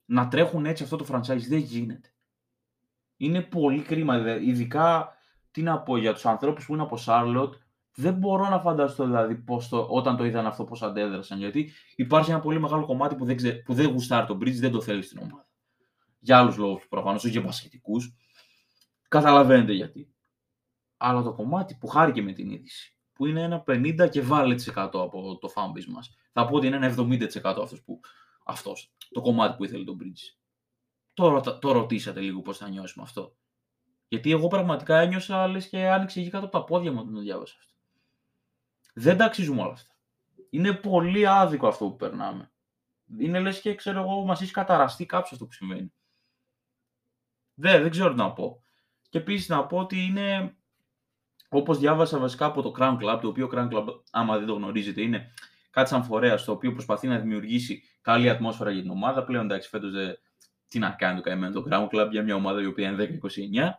να 0.08 0.28
τρέχουν 0.28 0.65
έτσι 0.65 0.84
αυτό 0.84 0.96
το 0.96 1.06
franchise. 1.12 1.48
Δεν 1.48 1.60
γίνεται. 1.60 2.13
Είναι 3.17 3.41
πολύ 3.41 3.82
κρίμα. 3.82 4.36
Ειδικά, 4.39 5.17
τι 5.52 5.62
να 5.62 5.82
πω, 5.82 5.98
για 5.98 6.13
τους 6.13 6.26
ανθρώπους 6.26 6.65
που 6.65 6.74
είναι 6.74 6.84
από 6.84 6.98
Charlotte, 7.06 7.52
δεν 8.00 8.13
μπορώ 8.13 8.50
να 8.50 8.60
φανταστώ 8.60 9.06
δηλαδή 9.06 9.36
πώς 9.36 9.70
το, 9.70 9.88
όταν 9.89 10.17
το 10.17 10.26
είδαν 10.26 10.46
αυτό 10.46 10.63
πώς 10.63 10.82
αντέδρασαν. 10.82 11.39
Γιατί 11.39 11.72
υπάρχει 11.96 12.32
ένα 12.32 12.39
πολύ 12.39 12.60
μεγάλο 12.60 12.86
κομμάτι 12.86 13.15
που 13.15 13.26
δεν, 13.26 13.36
ξε, 13.36 13.52
που 13.52 13.74
δεν 13.74 13.88
γουστάρει 13.91 14.28
τον 14.28 14.38
Bridge, 14.38 14.56
δεν 14.56 14.72
το 14.72 14.82
θέλει 14.82 15.02
στην 15.02 15.20
ομάδα. 15.20 15.48
Για 16.20 16.38
άλλους 16.38 16.58
λόγους 16.58 16.88
προφανώς, 16.88 17.24
όχι 17.24 17.32
για 17.32 17.41
πασχετικούς. 17.41 18.15
Καταλαβαίνετε 19.08 19.74
γιατί. 19.74 20.13
Αλλά 20.98 21.22
το 21.22 21.34
κομμάτι 21.34 21.78
που 21.80 21.88
χάρηκε 21.88 22.22
με 22.22 22.32
την 22.32 22.50
είδηση, 22.50 22.98
που 23.13 23.26
είναι 23.26 23.41
ένα 23.41 23.63
50 23.67 24.10
και 24.10 24.22
βάλε 24.22 24.56
από 24.74 25.38
το 25.38 25.50
fanbase 25.56 25.86
μας. 25.86 26.15
Θα 26.32 26.46
πω 26.46 26.56
ότι 26.56 26.67
είναι 26.67 26.76
ένα 26.76 26.96
70% 26.98 27.41
αυτός 27.43 27.84
που, 27.84 28.00
αυτός 28.47 28.91
το 29.12 29.21
κομμάτι 29.21 29.57
που 29.57 29.63
ήθελε 29.63 29.83
τον 29.83 29.97
Bridge. 30.01 30.36
Το, 31.13 31.41
το 31.62 31.71
ρωτήσατε 31.71 32.19
λίγο 32.19 32.41
πώς 32.41 32.57
θα 32.57 32.69
νιώσουμε 32.69 33.05
αυτό. 33.05 33.36
Γιατί 34.07 34.31
εγώ 34.31 34.47
πραγματικά 34.47 34.99
ένιωσα 34.99 35.47
λες 35.47 35.69
και 35.69 35.88
άνοιξε 35.88 36.19
εκεί 36.19 36.29
κάτω 36.29 36.45
από 36.45 36.57
τα 36.57 36.63
πόδια 36.63 36.91
μου 36.91 36.99
όταν 36.99 37.13
το 37.13 37.19
διάβασα 37.19 37.55
αυτό. 37.60 37.73
Δεν 38.93 39.17
τα 39.17 39.25
αξίζουμε 39.25 39.62
όλα 39.62 39.71
αυτά. 39.71 39.95
Είναι 40.49 40.73
πολύ 40.73 41.27
άδικο 41.27 41.67
αυτό 41.67 41.86
που 41.86 41.95
περνάμε. 41.95 42.51
Είναι 43.19 43.39
λες 43.39 43.62
και 43.62 43.75
ξέρω 43.75 43.99
εγώ 43.99 44.25
μας 44.25 44.41
έχει 44.41 44.51
καταραστεί 44.51 45.05
κάποιο 45.05 45.29
αυτό 45.31 45.45
που 45.45 45.53
συμβαίνει. 45.53 45.93
Δεν, 47.53 47.81
δεν 47.81 47.91
ξέρω 47.91 48.10
τι 48.10 48.15
να 48.15 48.33
πω. 48.33 48.63
Και 49.10 49.17
επίσης 49.17 49.47
να 49.47 49.65
πω 49.65 49.77
ότι 49.77 50.05
είναι 50.05 50.57
όπως 51.49 51.77
διάβασα 51.77 52.19
βασικά 52.19 52.45
από 52.45 52.62
το 52.62 52.73
Crown 52.77 52.97
Club, 53.01 53.19
το 53.21 53.27
οποίο 53.27 53.49
Crown 53.53 53.69
Club, 53.71 53.86
άμα 54.12 54.38
δεν 54.38 54.47
το 54.47 54.53
γνωρίζετε, 54.53 55.01
είναι 55.01 55.33
κάτι 55.78 55.90
σαν 55.90 56.04
φορέας 56.04 56.44
το 56.44 56.52
οποίο 56.52 56.72
προσπαθεί 56.72 57.08
να 57.08 57.20
δημιουργήσει 57.20 57.84
καλή 58.02 58.30
ατμόσφαιρα 58.30 58.72
για 58.72 58.82
την 58.82 58.92
ομάδα. 58.92 59.24
Πλέον 59.24 59.46
εντάξει, 59.46 59.70
φέτος 59.70 59.92
δεν. 59.92 60.18
Τι 60.68 60.80
να 60.80 60.90
κάνει 60.90 61.16
το 61.16 61.22
καημένο 61.22 61.62
το 61.62 61.68
Ground 61.70 61.88
Club 61.96 62.08
για 62.12 62.24
μια 62.24 62.36
ομάδα 62.36 62.62
η 62.62 62.66
οποία 62.66 62.90
είναι 62.90 63.20
10-29. 63.22 63.70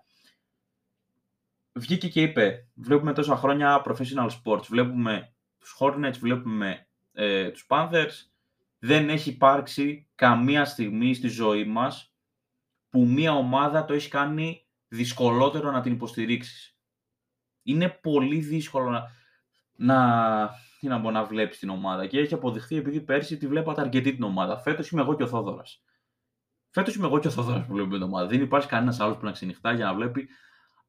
Βγήκε 1.72 2.08
και 2.08 2.22
είπε: 2.22 2.68
Βλέπουμε 2.74 3.12
τόσα 3.12 3.36
χρόνια 3.36 3.82
professional 3.86 4.28
sports. 4.28 4.64
Βλέπουμε 4.68 5.32
τους 5.58 5.76
Hornets, 5.80 6.18
βλέπουμε 6.20 6.86
ε, 7.12 7.50
τους 7.50 7.66
Panthers. 7.68 8.12
Δεν 8.78 9.08
έχει 9.08 9.30
υπάρξει 9.30 10.08
καμία 10.14 10.64
στιγμή 10.64 11.14
στη 11.14 11.28
ζωή 11.28 11.64
μας 11.64 12.12
που 12.90 13.06
μια 13.06 13.32
ομάδα 13.32 13.84
το 13.84 13.94
έχει 13.94 14.08
κάνει 14.08 14.66
δυσκολότερο 14.88 15.70
να 15.70 15.80
την 15.80 15.92
υποστηρίξεις. 15.92 16.76
Είναι 17.62 17.88
πολύ 17.88 18.38
δύσκολο 18.38 18.90
να, 18.90 19.10
να 19.72 20.50
τι 20.78 20.86
να 20.86 21.00
πω, 21.00 21.10
να 21.10 21.24
βλέπει 21.24 21.56
την 21.56 21.68
ομάδα. 21.68 22.06
Και 22.06 22.18
έχει 22.18 22.34
αποδειχθεί 22.34 22.76
επειδή 22.76 23.00
πέρσι 23.00 23.36
τη 23.36 23.46
βλέπατε 23.46 23.80
αρκετή 23.80 24.14
την 24.14 24.22
ομάδα. 24.22 24.58
Φέτος 24.58 24.90
είμαι 24.90 25.00
εγώ 25.00 25.14
και 25.14 25.22
ο 25.22 25.26
Θόδωρας. 25.26 25.82
Φέτος 26.70 26.94
είμαι 26.94 27.06
εγώ 27.06 27.18
και 27.18 27.26
ο 27.26 27.30
Θόδωρας 27.30 27.66
που 27.66 27.72
βλέπουμε 27.72 27.94
την 27.96 28.06
ομάδα. 28.06 28.26
Δεν 28.26 28.40
υπάρχει 28.40 28.68
κανένας 28.68 29.00
άλλος 29.00 29.16
που 29.16 29.24
να 29.24 29.30
ξενυχτά 29.30 29.72
για 29.72 29.84
να 29.84 29.94
βλέπει 29.94 30.28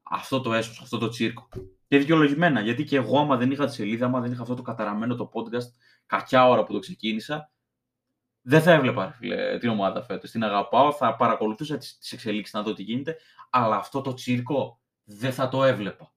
αυτό 0.02 0.40
το 0.40 0.52
έσω, 0.52 0.82
αυτό 0.82 0.98
το 0.98 1.08
τσίρκο. 1.08 1.48
Και 1.88 1.98
δικαιολογημένα, 1.98 2.60
γιατί 2.60 2.84
και 2.84 2.96
εγώ, 2.96 3.18
άμα 3.18 3.36
δεν 3.36 3.50
είχα 3.50 3.66
τη 3.66 3.72
σελίδα, 3.72 4.06
άμα 4.06 4.20
δεν 4.20 4.32
είχα 4.32 4.42
αυτό 4.42 4.54
το 4.54 4.62
καταραμένο 4.62 5.14
το 5.14 5.30
podcast, 5.32 5.72
κακιά 6.06 6.48
ώρα 6.48 6.64
που 6.64 6.72
το 6.72 6.78
ξεκίνησα, 6.78 7.50
δεν 8.42 8.62
θα 8.62 8.72
έβλεπα 8.72 9.12
φίλε, 9.12 9.58
την 9.58 9.68
ομάδα 9.68 10.02
φέτος. 10.02 10.30
Την 10.30 10.44
αγαπάω, 10.44 10.92
θα 10.92 11.16
παρακολουθούσα 11.16 11.76
τις 11.76 12.12
εξελίξεις 12.12 12.54
να 12.54 12.62
δω 12.62 12.72
τι 12.72 12.82
γίνεται, 12.82 13.16
αλλά 13.50 13.76
αυτό 13.76 14.00
το 14.00 14.14
τσίρκο 14.14 14.80
δεν 15.04 15.32
θα 15.32 15.48
το 15.48 15.64
έβλεπα. 15.64 16.12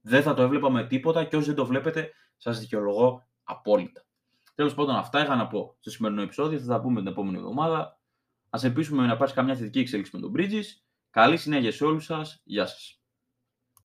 Δεν 0.00 0.22
θα 0.22 0.34
το 0.34 0.42
έβλεπα 0.42 0.70
με 0.70 0.86
τίποτα 0.86 1.24
και 1.24 1.36
όσοι 1.36 1.46
δεν 1.46 1.54
το 1.54 1.66
βλέπετε, 1.66 2.12
σας 2.42 2.60
δικαιολογώ 2.60 3.28
απόλυτα. 3.42 4.04
Τέλος 4.54 4.74
πάντων, 4.74 4.94
αυτά 4.94 5.22
είχα 5.22 5.36
να 5.36 5.46
πω 5.46 5.76
στο 5.80 5.90
σημερινό 5.90 6.22
επεισόδιο. 6.22 6.58
Θα 6.58 6.66
τα 6.66 6.80
πούμε 6.80 7.00
την 7.00 7.10
επόμενη 7.10 7.36
εβδομάδα. 7.36 8.00
Α 8.50 8.60
ελπίσουμε 8.62 9.06
να 9.06 9.12
υπάρχει 9.12 9.34
καμιά 9.34 9.54
θετική 9.56 9.78
εξέλιξη 9.78 10.16
με 10.16 10.20
τον 10.20 10.32
Bridges. 10.36 10.64
Καλή 11.10 11.36
συνέχεια 11.36 11.72
σε 11.72 11.84
όλους 11.84 12.04
σας. 12.04 12.40
Γεια 12.44 12.66
σας. 12.66 12.99